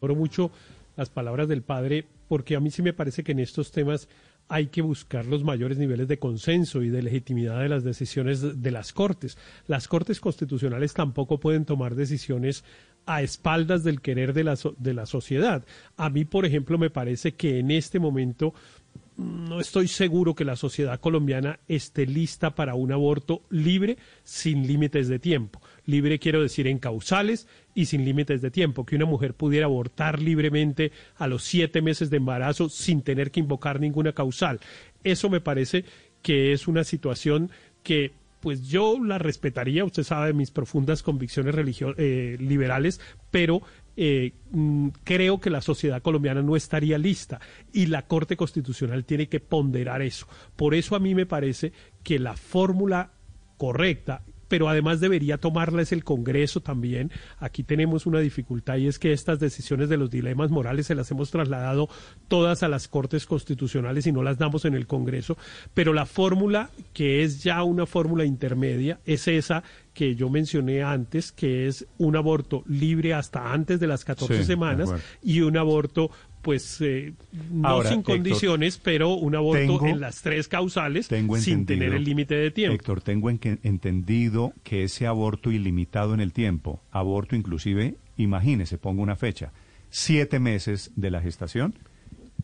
Oro 0.00 0.14
mucho 0.14 0.50
las 0.96 1.08
palabras 1.08 1.48
del 1.48 1.62
padre 1.62 2.06
porque 2.28 2.56
a 2.56 2.60
mí 2.60 2.70
sí 2.70 2.82
me 2.82 2.92
parece 2.92 3.24
que 3.24 3.32
en 3.32 3.40
estos 3.40 3.72
temas 3.72 4.08
hay 4.48 4.66
que 4.66 4.82
buscar 4.82 5.24
los 5.24 5.42
mayores 5.42 5.78
niveles 5.78 6.08
de 6.08 6.18
consenso 6.18 6.82
y 6.82 6.90
de 6.90 7.02
legitimidad 7.02 7.60
de 7.60 7.68
las 7.68 7.84
decisiones 7.84 8.62
de 8.62 8.70
las 8.70 8.92
Cortes. 8.92 9.38
Las 9.66 9.88
Cortes 9.88 10.20
constitucionales 10.20 10.92
tampoco 10.92 11.40
pueden 11.40 11.64
tomar 11.64 11.94
decisiones 11.94 12.64
a 13.06 13.22
espaldas 13.22 13.84
del 13.84 14.00
querer 14.00 14.32
de 14.32 14.44
la, 14.44 14.58
de 14.78 14.94
la 14.94 15.06
sociedad. 15.06 15.64
A 15.96 16.10
mí, 16.10 16.24
por 16.24 16.46
ejemplo, 16.46 16.78
me 16.78 16.90
parece 16.90 17.32
que 17.32 17.58
en 17.58 17.70
este 17.70 17.98
momento 17.98 18.54
no 19.16 19.60
estoy 19.60 19.86
seguro 19.86 20.34
que 20.34 20.44
la 20.44 20.56
sociedad 20.56 20.98
colombiana 20.98 21.60
esté 21.68 22.04
lista 22.04 22.54
para 22.54 22.74
un 22.74 22.90
aborto 22.90 23.42
libre 23.48 23.96
sin 24.24 24.66
límites 24.66 25.08
de 25.08 25.18
tiempo. 25.18 25.60
Libre 25.86 26.18
quiero 26.18 26.42
decir 26.42 26.66
en 26.66 26.78
causales 26.78 27.46
y 27.74 27.86
sin 27.86 28.04
límites 28.04 28.42
de 28.42 28.50
tiempo, 28.50 28.84
que 28.84 28.96
una 28.96 29.04
mujer 29.04 29.34
pudiera 29.34 29.66
abortar 29.66 30.20
libremente 30.20 30.90
a 31.16 31.28
los 31.28 31.44
siete 31.44 31.80
meses 31.80 32.10
de 32.10 32.16
embarazo 32.16 32.68
sin 32.68 33.02
tener 33.02 33.30
que 33.30 33.40
invocar 33.40 33.78
ninguna 33.78 34.12
causal. 34.12 34.58
Eso 35.04 35.30
me 35.30 35.40
parece 35.40 35.84
que 36.22 36.52
es 36.52 36.66
una 36.66 36.82
situación 36.82 37.50
que 37.82 38.12
pues 38.44 38.68
yo 38.68 39.02
la 39.02 39.16
respetaría, 39.16 39.86
usted 39.86 40.02
sabe 40.02 40.34
mis 40.34 40.50
profundas 40.50 41.02
convicciones 41.02 41.54
eh, 41.96 42.36
liberales, 42.38 43.00
pero 43.30 43.62
eh, 43.96 44.34
mm, 44.50 44.88
creo 45.02 45.40
que 45.40 45.48
la 45.48 45.62
sociedad 45.62 46.02
colombiana 46.02 46.42
no 46.42 46.54
estaría 46.54 46.98
lista 46.98 47.40
y 47.72 47.86
la 47.86 48.02
Corte 48.02 48.36
Constitucional 48.36 49.06
tiene 49.06 49.30
que 49.30 49.40
ponderar 49.40 50.02
eso. 50.02 50.28
Por 50.56 50.74
eso 50.74 50.94
a 50.94 51.00
mí 51.00 51.14
me 51.14 51.24
parece 51.24 51.72
que 52.02 52.18
la 52.18 52.36
fórmula 52.36 53.12
correcta 53.56 54.26
pero 54.48 54.68
además 54.68 55.00
debería 55.00 55.38
tomarles 55.38 55.92
el 55.92 56.04
Congreso 56.04 56.60
también. 56.60 57.10
Aquí 57.38 57.62
tenemos 57.62 58.06
una 58.06 58.20
dificultad 58.20 58.76
y 58.76 58.86
es 58.86 58.98
que 58.98 59.12
estas 59.12 59.40
decisiones 59.40 59.88
de 59.88 59.96
los 59.96 60.10
dilemas 60.10 60.50
morales 60.50 60.86
se 60.86 60.94
las 60.94 61.10
hemos 61.10 61.30
trasladado 61.30 61.88
todas 62.28 62.62
a 62.62 62.68
las 62.68 62.88
Cortes 62.88 63.26
Constitucionales 63.26 64.06
y 64.06 64.12
no 64.12 64.22
las 64.22 64.38
damos 64.38 64.64
en 64.64 64.74
el 64.74 64.86
Congreso, 64.86 65.36
pero 65.72 65.92
la 65.92 66.06
fórmula 66.06 66.70
que 66.92 67.22
es 67.22 67.42
ya 67.42 67.62
una 67.62 67.86
fórmula 67.86 68.24
intermedia 68.24 69.00
es 69.04 69.28
esa 69.28 69.62
que 69.92 70.16
yo 70.16 70.28
mencioné 70.28 70.82
antes, 70.82 71.32
que 71.32 71.68
es 71.68 71.86
un 71.98 72.16
aborto 72.16 72.64
libre 72.66 73.14
hasta 73.14 73.52
antes 73.52 73.78
de 73.80 73.86
las 73.86 74.04
14 74.04 74.44
semanas 74.44 74.90
y 75.22 75.40
un 75.40 75.56
aborto 75.56 76.10
pues 76.44 76.80
eh, 76.82 77.14
no 77.50 77.82
sin 77.82 78.02
condiciones, 78.02 78.78
pero 78.78 79.14
un 79.14 79.34
aborto 79.34 79.86
en 79.86 79.98
las 79.98 80.20
tres 80.22 80.46
causales 80.46 81.08
sin 81.38 81.66
tener 81.66 81.94
el 81.94 82.04
límite 82.04 82.36
de 82.36 82.50
tiempo. 82.50 82.74
Héctor, 82.74 83.00
tengo 83.00 83.30
entendido 83.30 84.52
que 84.62 84.84
ese 84.84 85.06
aborto 85.06 85.50
ilimitado 85.50 86.14
en 86.14 86.20
el 86.20 86.32
tiempo, 86.32 86.80
aborto 86.92 87.34
inclusive, 87.34 87.96
imagínese, 88.18 88.78
pongo 88.78 89.02
una 89.02 89.16
fecha, 89.16 89.52
siete 89.88 90.38
meses 90.38 90.92
de 90.96 91.10
la 91.10 91.22
gestación, 91.22 91.74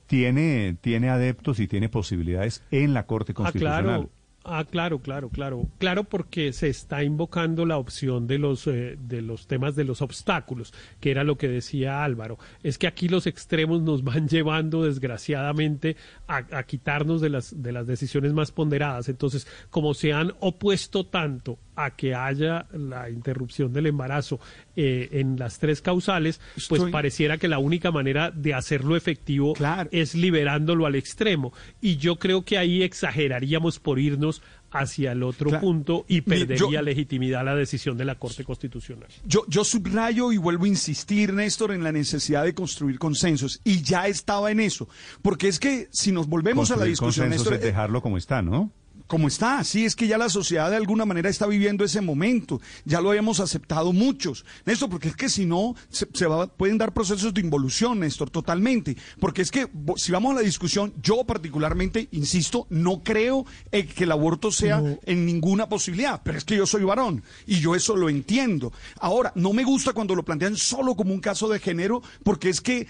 tiene, 0.06 0.76
tiene 0.80 1.10
adeptos 1.10 1.60
y 1.60 1.68
tiene 1.68 1.88
posibilidades 1.88 2.62
en 2.70 2.94
la 2.94 3.04
Corte 3.04 3.34
Constitucional. 3.34 3.78
Ah, 3.78 3.82
claro. 3.82 4.10
Ah, 4.42 4.64
claro, 4.64 5.00
claro, 5.00 5.29
claro. 5.29 5.68
Claro, 5.79 6.05
porque 6.05 6.53
se 6.55 6.68
está 6.68 7.05
invocando 7.05 7.66
la 7.66 7.76
opción 7.76 8.26
de 8.26 8.38
los, 8.38 8.66
eh, 8.66 8.96
de 8.98 9.20
los 9.20 9.46
temas 9.46 9.76
de 9.76 9.85
los 9.85 10.00
obstáculos, 10.00 10.72
que 10.98 11.11
era 11.11 11.24
lo 11.24 11.37
que 11.37 11.48
decía 11.48 12.03
Álvaro. 12.03 12.38
Es 12.62 12.79
que 12.79 12.87
aquí 12.87 13.09
los 13.09 13.26
extremos 13.26 13.83
nos 13.83 14.03
van 14.03 14.29
llevando, 14.29 14.85
desgraciadamente, 14.85 15.96
a, 16.26 16.62
quitarnos 16.62 17.20
de 17.20 17.29
las, 17.29 17.62
de 17.62 17.72
las 17.72 17.87
decisiones 17.87 18.33
más 18.33 18.50
ponderadas. 18.50 19.09
Entonces, 19.11 19.46
como 19.68 19.92
se 19.92 20.12
han 20.12 20.33
opuesto 20.40 21.05
tanto 21.05 21.59
a 21.84 21.90
que 21.90 22.14
haya 22.14 22.66
la 22.72 23.10
interrupción 23.10 23.72
del 23.72 23.86
embarazo 23.86 24.40
eh, 24.76 25.08
en 25.12 25.38
las 25.38 25.58
tres 25.58 25.82
causales, 25.82 26.40
pues 26.68 26.82
pareciera 26.90 27.38
que 27.38 27.48
la 27.48 27.58
única 27.58 27.90
manera 27.90 28.30
de 28.30 28.54
hacerlo 28.54 28.96
efectivo 28.96 29.54
es 29.90 30.14
liberándolo 30.14 30.86
al 30.86 30.94
extremo. 30.94 31.52
Y 31.80 31.96
yo 31.96 32.16
creo 32.16 32.44
que 32.44 32.58
ahí 32.58 32.82
exageraríamos 32.82 33.78
por 33.78 33.98
irnos 33.98 34.42
hacia 34.70 35.12
el 35.12 35.22
otro 35.22 35.60
punto 35.60 36.04
y 36.08 36.20
perdería 36.20 36.82
legitimidad 36.82 37.44
la 37.44 37.54
decisión 37.54 37.96
de 37.96 38.04
la 38.04 38.14
Corte 38.14 38.44
Constitucional. 38.44 39.08
Yo, 39.24 39.44
yo 39.48 39.64
subrayo 39.64 40.32
y 40.32 40.36
vuelvo 40.36 40.64
a 40.64 40.68
insistir, 40.68 41.32
Néstor, 41.32 41.72
en 41.72 41.82
la 41.82 41.92
necesidad 41.92 42.44
de 42.44 42.54
construir 42.54 42.98
consensos. 42.98 43.60
Y 43.64 43.82
ya 43.82 44.06
estaba 44.06 44.50
en 44.50 44.60
eso. 44.60 44.88
Porque 45.22 45.48
es 45.48 45.58
que 45.58 45.88
si 45.90 46.12
nos 46.12 46.28
volvemos 46.28 46.70
a 46.70 46.76
la 46.76 46.84
discusión, 46.84 47.30
Néstor... 47.30 47.54
Es 47.54 47.62
dejarlo 47.62 48.00
como 48.00 48.16
está, 48.16 48.42
¿no? 48.42 48.70
Como 49.10 49.26
está. 49.26 49.64
Sí, 49.64 49.84
es 49.84 49.96
que 49.96 50.06
ya 50.06 50.16
la 50.16 50.28
sociedad 50.28 50.70
de 50.70 50.76
alguna 50.76 51.04
manera 51.04 51.28
está 51.28 51.48
viviendo 51.48 51.84
ese 51.84 52.00
momento. 52.00 52.60
Ya 52.84 53.00
lo 53.00 53.08
habíamos 53.08 53.40
aceptado 53.40 53.92
muchos. 53.92 54.44
Néstor, 54.64 54.88
porque 54.88 55.08
es 55.08 55.16
que 55.16 55.28
si 55.28 55.46
no, 55.46 55.74
se, 55.88 56.06
pueden 56.06 56.78
dar 56.78 56.94
procesos 56.94 57.34
de 57.34 57.40
involución, 57.40 57.98
Néstor, 57.98 58.30
totalmente. 58.30 58.96
Porque 59.18 59.42
es 59.42 59.50
que 59.50 59.68
si 59.96 60.12
vamos 60.12 60.30
a 60.30 60.34
la 60.36 60.40
discusión, 60.42 60.94
yo 61.02 61.24
particularmente, 61.24 62.06
insisto, 62.12 62.68
no 62.70 63.02
creo 63.02 63.44
eh, 63.72 63.84
que 63.84 64.04
el 64.04 64.12
aborto 64.12 64.52
sea 64.52 64.80
en 65.04 65.26
ninguna 65.26 65.68
posibilidad. 65.68 66.20
Pero 66.22 66.38
es 66.38 66.44
que 66.44 66.56
yo 66.56 66.64
soy 66.64 66.84
varón 66.84 67.24
y 67.48 67.58
yo 67.58 67.74
eso 67.74 67.96
lo 67.96 68.10
entiendo. 68.10 68.72
Ahora, 69.00 69.32
no 69.34 69.52
me 69.52 69.64
gusta 69.64 69.92
cuando 69.92 70.14
lo 70.14 70.24
plantean 70.24 70.56
solo 70.56 70.94
como 70.94 71.12
un 71.12 71.20
caso 71.20 71.48
de 71.48 71.58
género, 71.58 72.00
porque 72.22 72.48
es 72.48 72.60
que 72.60 72.86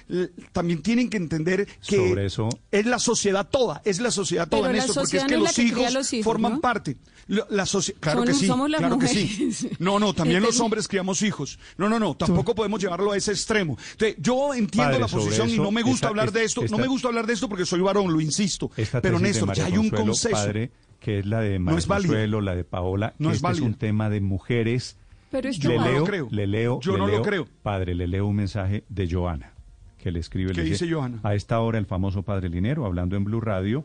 también 0.53 0.83
tienen 0.83 1.09
que 1.09 1.17
entender 1.17 1.67
que 1.87 2.29
es 2.71 2.85
la 2.85 2.99
sociedad 2.99 3.49
toda, 3.49 3.81
es 3.87 4.01
la 4.01 4.11
sociedad 4.11 4.47
toda, 4.47 4.71
Néstor, 4.71 4.97
porque 4.97 5.17
es 5.17 5.25
que 5.25 5.39
los 5.39 5.59
hijos 5.59 6.10
forman 6.23 6.61
parte. 6.61 6.97
La 7.27 7.65
claro 8.01 8.25
que 8.25 8.35
sí, 8.35 8.47
claro 8.49 8.99
que 8.99 9.09
sí. 9.09 9.71
No, 9.79 9.99
no, 9.99 10.13
también 10.13 10.43
los 10.43 10.59
hombres 10.61 10.89
criamos 10.89 11.23
hijos. 11.23 11.59
No, 11.79 11.89
no, 11.89 11.99
no, 11.99 12.17
tampoco 12.17 12.55
podemos 12.55 12.81
llevarlo 12.81 13.13
a 13.13 13.17
ese 13.17 13.33
extremo. 13.33 13.79
yo 14.19 14.55
entiendo 14.55 14.99
la 14.99 15.09
posición 15.09 15.49
y 15.49 15.57
no 15.57 15.71
me 15.71 15.83
gusta 15.83 16.09
hablar 16.09 16.33
de 16.33 16.45
esto, 16.45 16.63
no 16.71 16.79
me 16.79 16.87
gusta 16.87 17.09
hablar 17.09 17.27
de 17.27 17.35
esto 17.35 17.49
porque 17.49 17.67
soy 17.67 17.81
varón, 17.81 18.13
lo 18.13 18.21
insisto. 18.21 18.71
Pero 19.03 19.19
Néstor, 19.19 19.55
ya 19.55 19.67
hay 19.67 19.79
un 19.79 19.91
consenso. 19.91 20.37
Padre, 20.37 20.71
que 20.99 21.21
es 21.21 21.27
la 21.27 21.41
de 21.41 21.59
María 21.59 22.27
no 22.29 22.41
la 22.41 22.55
de 22.55 22.65
Paola, 22.65 23.15
no 23.19 23.31
que 23.31 23.37
es, 23.37 23.43
este 23.43 23.53
es 23.53 23.61
un 23.61 23.75
tema 23.75 24.11
de 24.11 24.21
mujeres. 24.21 24.97
Pero 25.31 25.49
es 25.49 25.63
le 25.63 25.79
leo, 25.79 25.99
lo 26.01 26.05
creo. 26.05 26.29
Le 26.31 26.47
leo, 26.47 26.81
yo 26.81 26.97
no 26.97 27.07
lo 27.07 27.23
creo. 27.23 27.47
Padre, 27.63 27.95
le 27.95 28.09
leo 28.09 28.27
un 28.27 28.37
mensaje 28.37 28.85
de 28.89 29.09
Joana, 29.11 29.53
que 29.99 30.11
le 30.11 30.19
escribe. 30.19 30.53
¿Qué 30.53 30.63
dice 30.63 30.91
Joana? 30.91 31.21
A 31.23 31.35
esta 31.35 31.61
hora 31.61 31.79
el 31.79 31.87
famoso 31.87 32.23
Padre 32.23 32.49
Linero, 32.49 32.85
hablando 32.85 33.17
en 33.17 33.25
Blue 33.25 33.41
Radio, 33.41 33.85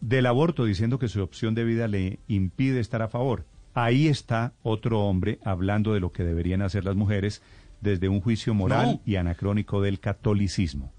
del 0.00 0.26
aborto 0.26 0.64
diciendo 0.64 0.98
que 0.98 1.08
su 1.08 1.22
opción 1.22 1.54
de 1.54 1.64
vida 1.64 1.88
le 1.88 2.18
impide 2.28 2.80
estar 2.80 3.02
a 3.02 3.08
favor. 3.08 3.46
Ahí 3.74 4.08
está 4.08 4.52
otro 4.62 5.00
hombre 5.00 5.38
hablando 5.44 5.92
de 5.92 6.00
lo 6.00 6.12
que 6.12 6.24
deberían 6.24 6.62
hacer 6.62 6.84
las 6.84 6.96
mujeres 6.96 7.42
desde 7.80 8.08
un 8.08 8.20
juicio 8.20 8.54
moral 8.54 9.00
y 9.06 9.16
anacrónico 9.16 9.80
del 9.80 10.00
catolicismo. 10.00 10.92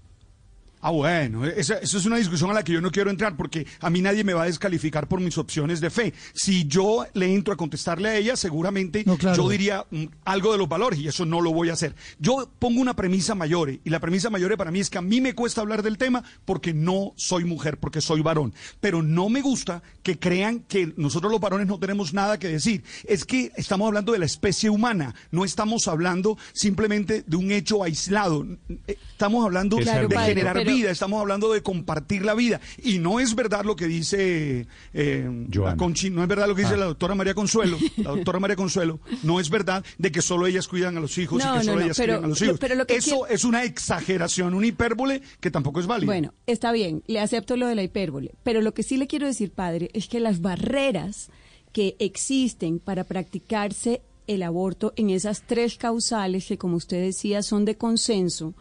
Ah, 0.84 0.90
bueno, 0.90 1.46
esa, 1.46 1.76
es 1.78 1.94
una 2.06 2.16
discusión 2.16 2.50
a 2.50 2.54
la 2.54 2.64
que 2.64 2.72
yo 2.72 2.80
no 2.80 2.90
quiero 2.90 3.10
entrar 3.10 3.36
porque 3.36 3.66
a 3.80 3.88
mí 3.88 4.02
nadie 4.02 4.24
me 4.24 4.34
va 4.34 4.42
a 4.42 4.46
descalificar 4.46 5.08
por 5.08 5.20
mis 5.20 5.38
opciones 5.38 5.80
de 5.80 5.90
fe. 5.90 6.12
Si 6.34 6.66
yo 6.66 7.06
le 7.14 7.32
entro 7.32 7.54
a 7.54 7.56
contestarle 7.56 8.08
a 8.08 8.16
ella, 8.16 8.36
seguramente 8.36 9.04
yo 9.36 9.48
diría 9.48 9.86
mm, 9.90 10.04
algo 10.24 10.52
de 10.52 10.58
los 10.58 10.68
valores 10.68 10.98
y 10.98 11.08
eso 11.08 11.24
no 11.24 11.40
lo 11.40 11.52
voy 11.52 11.70
a 11.70 11.74
hacer. 11.74 11.94
Yo 12.18 12.50
pongo 12.58 12.80
una 12.80 12.94
premisa 12.94 13.34
mayor 13.34 13.70
y 13.70 13.90
la 13.90 14.00
premisa 14.00 14.28
mayor 14.28 14.56
para 14.56 14.70
mí 14.70 14.80
es 14.80 14.90
que 14.90 14.98
a 14.98 15.02
mí 15.02 15.20
me 15.20 15.34
cuesta 15.34 15.60
hablar 15.60 15.82
del 15.82 15.98
tema 15.98 16.24
porque 16.44 16.74
no 16.74 17.12
soy 17.16 17.44
mujer, 17.44 17.78
porque 17.78 18.00
soy 18.00 18.20
varón. 18.20 18.52
Pero 18.80 19.02
no 19.02 19.28
me 19.28 19.40
gusta 19.40 19.82
que 20.02 20.18
crean 20.18 20.60
que 20.60 20.92
nosotros 20.96 21.30
los 21.30 21.40
varones 21.40 21.68
no 21.68 21.78
tenemos 21.78 22.12
nada 22.12 22.38
que 22.38 22.48
decir. 22.48 22.82
Es 23.04 23.24
que 23.24 23.52
estamos 23.56 23.86
hablando 23.86 24.12
de 24.12 24.18
la 24.18 24.26
especie 24.26 24.68
humana, 24.68 25.14
no 25.30 25.44
estamos 25.44 25.86
hablando 25.88 26.36
simplemente 26.52 27.22
de 27.26 27.36
un 27.36 27.52
hecho 27.52 27.84
aislado. 27.84 28.44
Estamos 29.22 29.44
hablando 29.44 29.76
de 29.76 29.84
generar 29.84 30.64
vida, 30.64 30.90
estamos 30.90 31.20
hablando 31.20 31.52
de 31.52 31.62
compartir 31.62 32.24
la 32.24 32.34
vida. 32.34 32.60
Y 32.82 32.98
no 32.98 33.20
es 33.20 33.36
verdad 33.36 33.64
lo 33.64 33.76
que 33.76 33.86
dice 33.86 34.66
eh, 34.92 35.46
Conchi, 35.76 36.10
no 36.10 36.22
es 36.22 36.28
verdad 36.28 36.48
lo 36.48 36.56
que 36.56 36.62
dice 36.62 36.74
ah. 36.74 36.78
la 36.78 36.86
doctora 36.86 37.14
María 37.14 37.32
Consuelo, 37.32 37.78
la 37.98 38.10
doctora 38.10 38.40
María 38.40 38.56
Consuelo, 38.56 38.98
no 39.22 39.38
es 39.38 39.48
verdad 39.48 39.84
de 39.96 40.10
que 40.10 40.22
solo 40.22 40.48
ellas 40.48 40.66
cuidan 40.66 40.96
a 40.96 41.00
los 41.00 41.16
hijos 41.18 41.40
y 41.40 41.56
que 41.56 41.62
solo 41.62 41.82
ellas 41.82 41.96
cuidan 41.96 42.24
a 42.24 42.26
los 42.26 42.42
hijos. 42.42 42.58
Eso 42.88 43.28
es 43.28 43.44
una 43.44 43.62
exageración, 43.62 44.54
una 44.54 44.66
hipérbole 44.66 45.22
que 45.38 45.52
tampoco 45.52 45.78
es 45.78 45.86
válida. 45.86 46.06
Bueno, 46.06 46.34
está 46.48 46.72
bien, 46.72 47.04
le 47.06 47.20
acepto 47.20 47.56
lo 47.56 47.68
de 47.68 47.76
la 47.76 47.84
hipérbole, 47.84 48.32
pero 48.42 48.60
lo 48.60 48.74
que 48.74 48.82
sí 48.82 48.96
le 48.96 49.06
quiero 49.06 49.28
decir, 49.28 49.52
padre, 49.52 49.88
es 49.92 50.08
que 50.08 50.18
las 50.18 50.40
barreras 50.40 51.30
que 51.72 51.94
existen 52.00 52.80
para 52.80 53.04
practicarse 53.04 54.02
el 54.26 54.42
aborto 54.42 54.92
en 54.96 55.10
esas 55.10 55.42
tres 55.46 55.76
causales 55.76 56.46
que, 56.46 56.58
como 56.58 56.76
usted 56.76 57.00
decía, 57.00 57.44
son 57.44 57.64
de 57.64 57.76
consenso, 57.76 58.54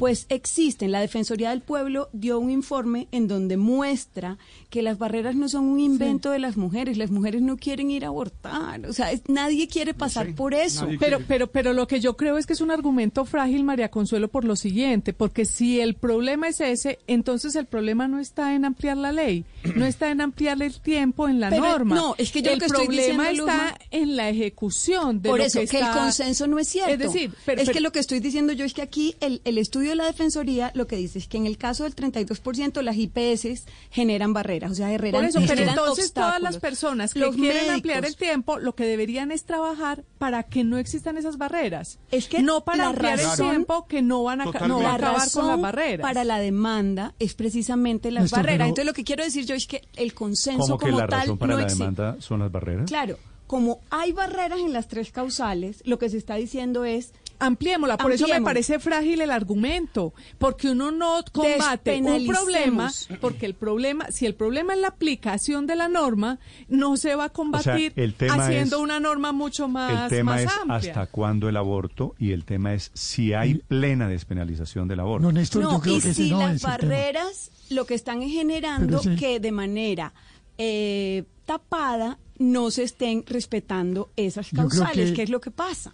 Pues 0.00 0.26
existen. 0.30 0.90
La 0.90 1.00
Defensoría 1.00 1.50
del 1.50 1.60
Pueblo 1.60 2.08
dio 2.12 2.38
un 2.40 2.50
informe 2.50 3.06
en 3.12 3.28
donde 3.28 3.56
muestra 3.56 4.38
que 4.70 4.82
las 4.82 4.98
barreras 4.98 5.36
no 5.36 5.48
son 5.48 5.66
un 5.66 5.78
invento 5.78 6.30
de 6.30 6.38
las 6.38 6.56
mujeres. 6.56 6.96
Las 6.96 7.10
mujeres 7.10 7.42
no 7.42 7.56
quieren 7.58 7.90
ir 7.90 8.04
a 8.04 8.08
abortar. 8.08 8.86
O 8.86 8.92
sea, 8.92 9.12
es- 9.12 9.22
nadie 9.28 9.68
quiere 9.68 9.92
pasar 9.94 10.34
por 10.34 10.54
eso. 10.54 10.88
Pero, 10.98 11.18
pero, 11.28 11.48
pero 11.48 11.72
lo 11.74 11.86
que 11.86 12.00
yo 12.00 12.16
creo 12.16 12.38
es 12.38 12.46
que 12.46 12.54
es 12.54 12.60
un 12.62 12.70
argumento 12.70 13.24
frágil, 13.26 13.62
María 13.62 13.90
Consuelo, 13.90 14.28
por 14.28 14.44
lo 14.44 14.56
siguiente, 14.56 15.12
porque 15.12 15.44
si 15.44 15.80
el 15.80 15.94
problema 15.94 16.48
es 16.48 16.60
ese, 16.60 16.98
entonces 17.06 17.54
el 17.54 17.66
problema 17.66 18.08
no 18.08 18.18
está 18.18 18.54
en 18.54 18.64
ampliar 18.64 18.96
la 18.96 19.12
ley, 19.12 19.44
no 19.76 19.84
está 19.84 20.10
en 20.10 20.22
ampliar 20.22 20.62
el 20.62 20.80
tiempo 20.80 21.28
en 21.28 21.40
la 21.40 21.50
Pero, 21.50 21.60
norma. 21.62 21.94
no, 21.94 22.14
es 22.16 22.32
que 22.32 22.40
yo 22.40 22.46
lo 22.50 22.54
el 22.54 22.58
que 22.60 22.66
estoy 22.66 22.86
problema 22.86 23.28
diciendo, 23.28 23.48
está 23.50 23.64
Luzma, 23.64 23.78
en 23.90 24.16
la 24.16 24.28
ejecución 24.30 25.20
de 25.20 25.28
Por 25.28 25.38
lo 25.40 25.44
eso, 25.44 25.60
que, 25.60 25.66
que, 25.66 25.76
el 25.78 25.84
está- 25.84 25.98
consenso 25.98 26.46
no 26.46 26.58
es 26.58 26.68
cierto. 26.68 26.90
Es 26.92 26.98
decir, 26.98 27.30
pero- 27.44 27.60
es 27.60 27.66
pero- 27.66 27.74
que 27.76 27.80
lo 27.82 27.92
que 27.92 27.98
estoy 27.98 28.20
diciendo 28.20 28.52
yo 28.54 28.64
es 28.64 28.72
que 28.72 28.82
aquí 28.82 29.14
el, 29.20 29.42
el 29.44 29.58
estudio 29.58 29.89
de 29.90 29.96
la 29.96 30.06
Defensoría 30.06 30.70
lo 30.74 30.86
que 30.86 30.96
dice 30.96 31.18
es 31.18 31.28
que 31.28 31.36
en 31.36 31.46
el 31.46 31.58
caso 31.58 31.84
del 31.84 31.94
32% 31.94 32.82
las 32.82 32.96
IPS 32.96 33.64
generan 33.90 34.32
barreras, 34.32 34.72
o 34.72 34.74
sea, 34.74 34.88
Por 34.88 34.96
generan, 35.00 35.24
eso, 35.26 35.40
pero 35.46 35.62
entonces 35.62 36.12
todas 36.12 36.40
las 36.40 36.56
personas 36.58 37.12
que 37.14 37.20
Los 37.20 37.34
quieren 37.34 37.56
médicos, 37.56 37.74
ampliar 37.74 38.04
el 38.04 38.16
tiempo, 38.16 38.58
lo 38.58 38.74
que 38.74 38.84
deberían 38.84 39.30
es 39.32 39.44
trabajar 39.44 40.04
para 40.18 40.44
que 40.44 40.64
no 40.64 40.78
existan 40.78 41.16
esas 41.18 41.38
barreras. 41.38 41.98
Es 42.10 42.28
que 42.28 42.42
no 42.42 42.62
para 42.64 42.86
ampliar 42.88 43.18
razón- 43.18 43.46
el 43.46 43.50
tiempo 43.52 43.86
que 43.86 44.02
no 44.02 44.22
van 44.24 44.40
a, 44.40 44.44
no 44.44 44.80
va 44.82 44.92
a 44.92 44.94
acabar 44.94 45.20
razón 45.20 45.42
con 45.42 45.50
las 45.52 45.60
barreras. 45.60 46.00
para 46.02 46.24
la 46.24 46.38
demanda 46.38 47.14
es 47.18 47.34
precisamente 47.34 48.10
las 48.10 48.24
Néstor, 48.24 48.38
barreras. 48.40 48.68
Entonces 48.68 48.86
lo 48.86 48.92
que 48.92 49.04
quiero 49.04 49.24
decir 49.24 49.44
yo 49.46 49.54
es 49.54 49.66
que 49.66 49.82
el 49.96 50.14
consenso 50.14 50.60
¿Cómo 50.60 50.78
que 50.78 50.86
como 50.86 50.98
la 51.00 51.06
tal 51.08 51.20
razón 51.20 51.38
para 51.38 51.52
no 51.52 51.58
la 51.58 51.64
existe. 51.64 51.84
demanda 51.84 52.16
son 52.20 52.40
las 52.40 52.52
barreras? 52.52 52.86
Claro, 52.88 53.18
como 53.50 53.80
hay 53.90 54.12
barreras 54.12 54.60
en 54.60 54.72
las 54.72 54.86
tres 54.86 55.10
causales, 55.10 55.82
lo 55.84 55.98
que 55.98 56.08
se 56.08 56.16
está 56.18 56.36
diciendo 56.36 56.84
es 56.84 57.12
Ampliémosla, 57.40 57.96
por 57.96 58.12
eso 58.12 58.28
me 58.28 58.40
parece 58.42 58.78
frágil 58.78 59.22
el 59.22 59.30
argumento, 59.32 60.12
porque 60.38 60.70
uno 60.70 60.92
no 60.92 61.24
combate 61.32 62.00
un 62.00 62.26
problema, 62.26 62.92
porque 63.20 63.46
el 63.46 63.54
problema, 63.54 64.06
si 64.12 64.26
el 64.26 64.34
problema 64.36 64.74
es 64.74 64.78
la 64.80 64.88
aplicación 64.88 65.66
de 65.66 65.74
la 65.74 65.88
norma, 65.88 66.38
no 66.68 66.96
se 66.96 67.16
va 67.16 67.24
a 67.24 67.28
combatir 67.30 67.92
el 67.96 68.14
tema 68.14 68.44
haciendo 68.46 68.76
es- 68.76 68.82
una 68.82 69.00
norma 69.00 69.32
mucho 69.32 69.64
El 69.64 69.70
más, 69.72 70.10
tema 70.10 70.32
más 70.34 70.42
es 70.42 70.48
amplia. 70.52 70.76
hasta 70.76 71.06
cuándo 71.06 71.48
el 71.48 71.56
aborto 71.56 72.14
y 72.20 72.30
el 72.32 72.44
tema 72.44 72.74
es 72.74 72.92
si 72.94 73.32
hay 73.32 73.54
plena 73.54 74.06
despenalización 74.06 74.86
del 74.86 75.00
aborto. 75.00 75.26
No, 75.26 75.32
Néstor, 75.32 75.62
no, 75.64 75.72
yo 75.72 75.80
creo 75.80 75.96
y 75.96 76.00
que 76.02 76.14
si 76.14 76.30
no 76.30 76.38
las 76.40 76.52
el 76.52 76.60
tema. 76.60 76.76
barreras 76.76 77.50
lo 77.70 77.84
que 77.84 77.94
están 77.94 78.22
es 78.22 78.30
generando 78.32 78.98
sí. 79.00 79.16
que 79.16 79.40
de 79.40 79.50
manera 79.50 80.12
eh, 80.58 81.24
tapada 81.46 82.18
no 82.40 82.72
se 82.72 82.82
estén 82.82 83.22
respetando 83.26 84.10
esas 84.16 84.50
causales, 84.50 85.10
que- 85.10 85.16
que... 85.16 85.22
es 85.22 85.30
lo 85.30 85.40
que 85.40 85.52
pasa. 85.52 85.92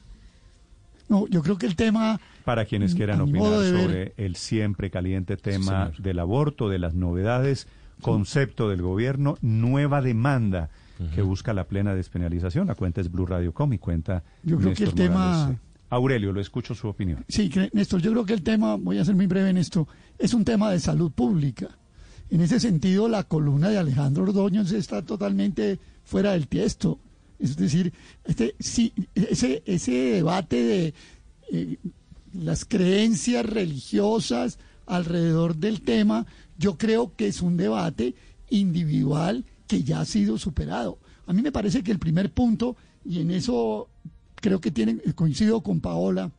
No, 1.08 1.26
yo 1.28 1.42
creo 1.42 1.58
que 1.58 1.66
el 1.66 1.76
tema... 1.76 2.18
Para 2.44 2.64
quienes 2.64 2.94
quieran 2.94 3.20
opinar 3.20 3.42
sobre 3.52 4.14
el 4.16 4.36
siempre 4.36 4.90
caliente 4.90 5.36
tema 5.36 5.92
del 5.98 6.18
aborto, 6.20 6.68
de 6.68 6.78
las 6.78 6.94
novedades, 6.94 7.66
concepto 8.00 8.68
del 8.68 8.80
gobierno, 8.82 9.36
nueva 9.42 10.00
demanda 10.00 10.70
que 11.14 11.20
busca 11.22 11.52
la 11.52 11.64
plena 11.64 11.94
despenalización. 11.94 12.66
La 12.68 12.74
cuenta 12.74 13.00
es 13.02 13.10
Blue 13.10 13.26
Radio 13.26 13.52
Com 13.52 13.72
y 13.72 13.78
cuenta 13.78 14.22
Yo 14.42 14.56
creo 14.58 14.72
que 14.74 14.84
el 14.84 14.94
tema- 14.94 15.36
Morales. 15.38 15.58
Aurelio, 15.90 16.32
lo 16.32 16.40
escucho 16.40 16.74
su 16.74 16.88
opinión. 16.88 17.24
Sí, 17.28 17.50
Néstor, 17.72 18.00
yo 18.00 18.10
creo 18.12 18.24
que 18.26 18.32
el 18.32 18.42
tema, 18.42 18.76
voy 18.76 18.98
a 18.98 19.04
ser 19.04 19.14
muy 19.14 19.26
breve 19.26 19.50
en 19.50 19.58
esto, 19.58 19.86
es 20.18 20.34
un 20.34 20.44
tema 20.44 20.70
de 20.70 20.80
salud 20.80 21.12
pública. 21.12 21.68
En 22.30 22.40
ese 22.40 22.58
sentido, 22.60 23.08
la 23.08 23.24
columna 23.24 23.68
de 23.68 23.78
Alejandro 23.78 24.24
Ordóñez 24.24 24.72
está 24.72 25.02
totalmente 25.02 25.78
fuera 26.04 26.32
del 26.32 26.48
tiesto. 26.48 26.98
Es 27.38 27.56
decir, 27.56 27.92
este, 28.24 28.54
ese, 28.58 29.62
ese 29.66 29.92
debate 29.92 30.62
de 30.62 30.94
eh, 31.52 31.78
las 32.32 32.64
creencias 32.64 33.46
religiosas 33.46 34.58
alrededor 34.86 35.56
del 35.56 35.82
tema, 35.82 36.26
yo 36.58 36.78
creo 36.78 37.14
que 37.14 37.28
es 37.28 37.42
un 37.42 37.56
debate 37.56 38.14
individual 38.50 39.44
que 39.66 39.82
ya 39.82 40.00
ha 40.00 40.04
sido 40.04 40.38
superado. 40.38 40.98
A 41.26 41.32
mí 41.32 41.42
me 41.42 41.52
parece 41.52 41.82
que 41.82 41.92
el 41.92 41.98
primer 41.98 42.32
punto, 42.32 42.76
y 43.04 43.20
en 43.20 43.30
eso 43.30 43.88
creo 44.36 44.60
que 44.60 44.70
tienen, 44.70 45.02
coincido 45.14 45.60
con 45.60 45.80
Paola, 45.80 46.30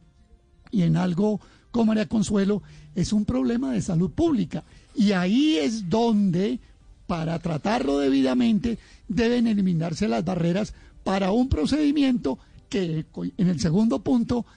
y 0.71 0.84
en 0.84 0.97
algo 0.97 1.39
con 1.71 1.88
María 1.88 2.08
Consuelo, 2.08 2.63
es 2.97 3.13
un 3.13 3.25
problema 3.25 3.71
de 3.71 3.81
salud 3.83 4.10
pública. 4.10 4.63
Y 4.95 5.12
ahí 5.12 5.57
es 5.57 5.88
donde, 5.88 6.60
para 7.05 7.38
tratarlo 7.38 7.99
debidamente, 7.99 8.79
deben 9.07 9.45
eliminarse 9.45 10.07
las 10.07 10.25
barreras 10.25 10.73
para 11.03 11.31
un 11.31 11.47
procedimiento 11.47 12.39
que, 12.69 13.05
en 13.38 13.47
el 13.47 13.60
segundo 13.60 13.99
punto, 13.99 14.47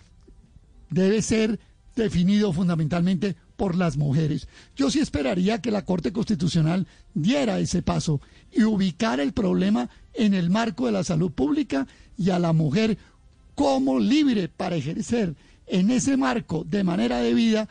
debe 0.88 1.20
ser 1.20 1.60
definido 1.94 2.50
fundamentalmente 2.54 3.36
por 3.58 3.76
las 3.76 3.98
mujeres. 3.98 4.48
Yo 4.74 4.90
sí 4.90 5.00
esperaría 5.00 5.60
que 5.60 5.70
la 5.70 5.84
Corte 5.84 6.10
Constitucional 6.10 6.86
diera 7.12 7.58
ese 7.58 7.82
paso 7.82 8.22
y 8.50 8.62
ubicara 8.62 9.22
el 9.22 9.34
problema 9.34 9.90
en 10.14 10.32
el 10.32 10.48
marco 10.48 10.86
de 10.86 10.92
la 10.92 11.04
salud 11.04 11.30
pública 11.30 11.86
y 12.16 12.30
a 12.30 12.38
la 12.38 12.54
mujer 12.54 12.96
como 13.54 13.98
libre 13.98 14.48
para 14.48 14.76
ejercer 14.76 15.34
en 15.66 15.90
ese 15.90 16.16
marco 16.16 16.64
de 16.64 16.84
manera 16.84 17.18
debida 17.18 17.68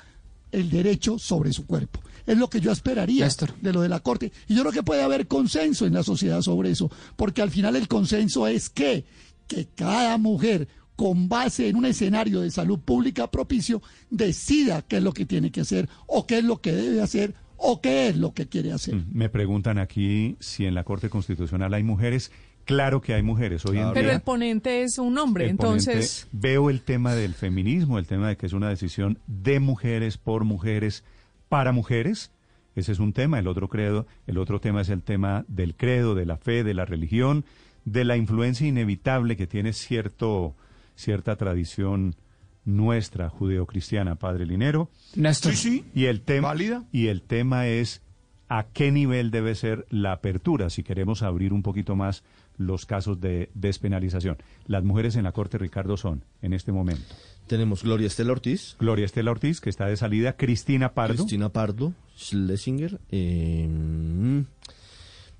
el 0.52 0.70
derecho 0.70 1.20
sobre 1.20 1.54
su 1.54 1.66
cuerpo. 1.66 2.02
Es 2.26 2.38
lo 2.38 2.50
que 2.50 2.60
yo 2.60 2.72
esperaría 2.72 3.28
de 3.62 3.74
lo 3.74 3.82
de 3.82 3.90
la 3.90 4.02
Corte. 4.02 4.32
Y 4.48 4.56
yo 4.56 4.62
creo 4.62 4.72
que 4.72 4.84
puede 4.84 5.02
haber 5.02 5.28
consenso 5.28 5.86
en 5.86 5.94
la 5.94 6.04
sociedad 6.04 6.42
sobre 6.42 6.72
eso, 6.72 6.92
porque 7.16 7.42
al 7.42 7.50
final 7.50 7.76
el 7.76 7.88
consenso 7.88 8.48
es 8.48 8.70
que, 8.70 9.06
que 9.48 9.68
cada 9.76 10.18
mujer, 10.18 10.68
con 10.96 11.30
base 11.30 11.70
en 11.70 11.76
un 11.76 11.86
escenario 11.86 12.42
de 12.42 12.52
salud 12.52 12.80
pública 12.80 13.32
propicio, 13.32 13.82
decida 14.10 14.82
qué 14.84 14.98
es 14.98 15.04
lo 15.04 15.14
que 15.14 15.26
tiene 15.26 15.52
que 15.52 15.62
hacer, 15.62 15.90
o 16.06 16.28
qué 16.28 16.40
es 16.40 16.44
lo 16.44 16.62
que 16.62 16.74
debe 16.74 17.02
hacer, 17.02 17.34
o 17.58 17.82
qué 17.82 18.10
es 18.10 18.18
lo 18.18 18.34
que 18.34 18.48
quiere 18.48 18.72
hacer. 18.72 18.96
Me 19.12 19.30
preguntan 19.30 19.78
aquí 19.78 20.38
si 20.40 20.66
en 20.66 20.76
la 20.76 20.84
Corte 20.84 21.10
Constitucional 21.10 21.74
hay 21.74 21.84
mujeres. 21.84 22.32
Claro 22.70 23.02
que 23.02 23.16
hay 23.16 23.24
mujeres 23.24 23.66
hoy 23.66 23.80
en 23.80 23.94
Pero 23.94 24.10
día. 24.10 24.14
el 24.18 24.22
ponente 24.22 24.84
es 24.84 25.00
un 25.00 25.18
hombre, 25.18 25.50
entonces... 25.50 26.28
veo 26.32 26.70
el 26.70 26.82
tema 26.82 27.16
del 27.16 27.34
feminismo, 27.34 27.98
el 27.98 28.06
tema 28.06 28.28
de 28.28 28.38
que 28.38 28.46
es 28.46 28.54
una 28.54 28.70
decisión 28.70 29.18
de 29.26 29.60
mujeres 29.60 30.20
por 30.20 30.44
mujeres 30.44 31.04
para 31.48 31.72
mujeres. 31.72 32.32
Ese 32.76 32.92
es 32.92 33.00
un 33.00 33.12
tema. 33.12 33.40
El 33.40 33.48
otro 33.48 33.70
credo, 33.70 34.06
el 34.28 34.38
otro 34.38 34.62
tema 34.62 34.82
es 34.82 34.90
el 34.90 35.02
tema 35.02 35.46
del 35.48 35.76
credo, 35.76 36.14
de 36.14 36.28
la 36.28 36.38
fe, 36.38 36.64
de 36.64 36.76
la 36.76 36.86
religión, 36.86 37.44
de 37.86 38.06
la 38.06 38.18
influencia 38.18 38.68
inevitable 38.68 39.36
que 39.36 39.48
tiene 39.48 39.74
cierto 39.74 40.56
cierta 40.94 41.38
tradición 41.38 42.18
nuestra 42.66 43.30
judeocristiana, 43.30 44.14
Padre 44.14 44.46
Linero. 44.46 44.92
Néstor. 45.16 45.56
Sí, 45.56 45.86
Y 45.96 46.06
el 46.06 46.22
tema 46.22 46.54
y 46.92 47.08
el 47.08 47.24
tema 47.24 47.66
es 47.66 48.04
a 48.48 48.68
qué 48.72 48.92
nivel 48.92 49.32
debe 49.32 49.56
ser 49.56 49.88
la 49.90 50.12
apertura 50.12 50.70
si 50.70 50.84
queremos 50.84 51.24
abrir 51.24 51.52
un 51.52 51.64
poquito 51.64 51.96
más 51.96 52.24
los 52.60 52.86
casos 52.86 53.20
de 53.20 53.50
despenalización. 53.56 54.38
Las 54.68 54.84
mujeres 54.84 55.16
en 55.16 55.24
la 55.24 55.32
Corte, 55.32 55.58
Ricardo, 55.58 55.98
son 55.98 56.24
en 56.42 56.54
este 56.54 56.72
momento. 56.72 57.16
Tenemos 57.48 57.82
Gloria 57.82 58.06
Estela 58.06 58.34
Ortiz. 58.34 58.76
Gloria 58.80 59.06
Estela 59.06 59.32
Ortiz, 59.32 59.62
que 59.62 59.72
está 59.72 59.88
de 59.88 59.96
salida, 59.98 60.34
Cristina 60.34 60.94
Pardo. 60.94 61.16
Cristina 61.16 61.50
Pardo, 61.50 61.94
Schlesinger. 62.16 63.00
eh, 63.10 63.68
mm, 63.68 64.40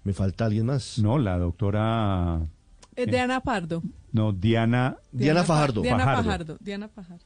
me 0.06 0.14
falta 0.14 0.46
alguien 0.46 0.66
más. 0.66 0.98
No, 0.98 1.20
la 1.20 1.38
doctora... 1.38 2.40
Es 2.96 3.08
de 3.08 3.20
Ana 3.20 3.42
Pardo. 3.42 3.84
No, 4.12 4.32
Diana... 4.32 4.98
Diana 5.12 5.44
Fajardo. 5.44 5.82
Diana 5.82 6.06
Fajardo. 6.06 6.24
Fajardo. 6.24 6.58
Diana 6.62 6.88
Fajardo. 6.88 7.26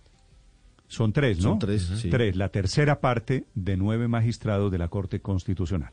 Son 0.87 1.13
tres, 1.13 1.37
¿no? 1.37 1.43
Son 1.51 1.59
tres, 1.59 1.83
sí. 1.83 2.09
Tres, 2.09 2.35
la 2.35 2.49
tercera 2.49 2.99
parte 2.99 3.45
de 3.55 3.77
nueve 3.77 4.07
magistrados 4.07 4.71
de 4.71 4.77
la 4.79 4.89
Corte 4.89 5.21
Constitucional. 5.21 5.91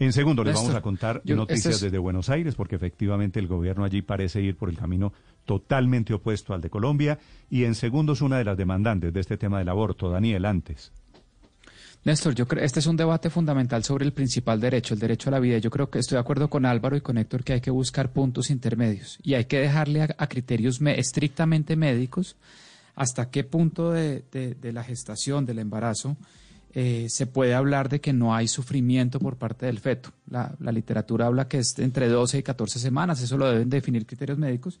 En 0.00 0.12
segundo, 0.12 0.42
les 0.42 0.54
Néstor, 0.54 0.68
vamos 0.70 0.78
a 0.78 0.82
contar 0.82 1.22
yo- 1.24 1.36
noticias 1.36 1.66
este 1.66 1.76
es- 1.76 1.80
desde 1.82 1.98
Buenos 1.98 2.28
Aires, 2.30 2.54
porque 2.56 2.74
efectivamente 2.76 3.38
el 3.38 3.46
gobierno 3.46 3.84
allí 3.84 4.02
parece 4.02 4.40
ir 4.42 4.56
por 4.56 4.68
el 4.70 4.76
camino 4.76 5.12
totalmente 5.44 6.12
opuesto 6.14 6.54
al 6.54 6.60
de 6.60 6.70
Colombia. 6.70 7.18
Y 7.50 7.64
en 7.64 7.74
segundo 7.74 8.14
es 8.14 8.22
una 8.22 8.38
de 8.38 8.44
las 8.44 8.56
demandantes 8.56 9.12
de 9.12 9.20
este 9.20 9.36
tema 9.36 9.58
del 9.58 9.68
aborto, 9.68 10.10
Daniel, 10.10 10.46
antes. 10.46 10.90
Néstor, 12.02 12.34
yo 12.34 12.48
creo 12.48 12.64
este 12.64 12.80
es 12.80 12.86
un 12.86 12.96
debate 12.96 13.28
fundamental 13.28 13.84
sobre 13.84 14.06
el 14.06 14.14
principal 14.14 14.58
derecho, 14.58 14.94
el 14.94 15.00
derecho 15.00 15.28
a 15.28 15.32
la 15.32 15.38
vida. 15.38 15.58
Yo 15.58 15.70
creo 15.70 15.90
que 15.90 15.98
estoy 15.98 16.16
de 16.16 16.20
acuerdo 16.20 16.48
con 16.48 16.64
Álvaro 16.64 16.96
y 16.96 17.02
con 17.02 17.18
Héctor 17.18 17.44
que 17.44 17.52
hay 17.52 17.60
que 17.60 17.70
buscar 17.70 18.10
puntos 18.10 18.48
intermedios 18.50 19.18
y 19.22 19.34
hay 19.34 19.44
que 19.44 19.58
dejarle 19.60 20.00
a, 20.02 20.08
a 20.16 20.26
criterios 20.28 20.80
me- 20.80 20.98
estrictamente 20.98 21.76
médicos 21.76 22.36
hasta 22.94 23.30
qué 23.30 23.44
punto 23.44 23.90
de, 23.90 24.24
de- 24.32 24.54
de 24.54 24.72
la 24.72 24.82
gestación, 24.82 25.44
del 25.44 25.58
embarazo, 25.58 26.16
eh, 26.72 27.06
se 27.08 27.26
puede 27.26 27.54
hablar 27.54 27.88
de 27.88 28.00
que 28.00 28.12
no 28.12 28.34
hay 28.34 28.48
sufrimiento 28.48 29.18
por 29.18 29.36
parte 29.36 29.66
del 29.66 29.80
feto. 29.80 30.10
La, 30.28 30.54
la 30.60 30.72
literatura 30.72 31.26
habla 31.26 31.48
que 31.48 31.58
es 31.58 31.78
entre 31.78 32.08
12 32.08 32.38
y 32.38 32.42
14 32.42 32.78
semanas, 32.78 33.20
eso 33.22 33.36
lo 33.36 33.50
deben 33.50 33.70
definir 33.70 34.06
criterios 34.06 34.38
médicos. 34.38 34.80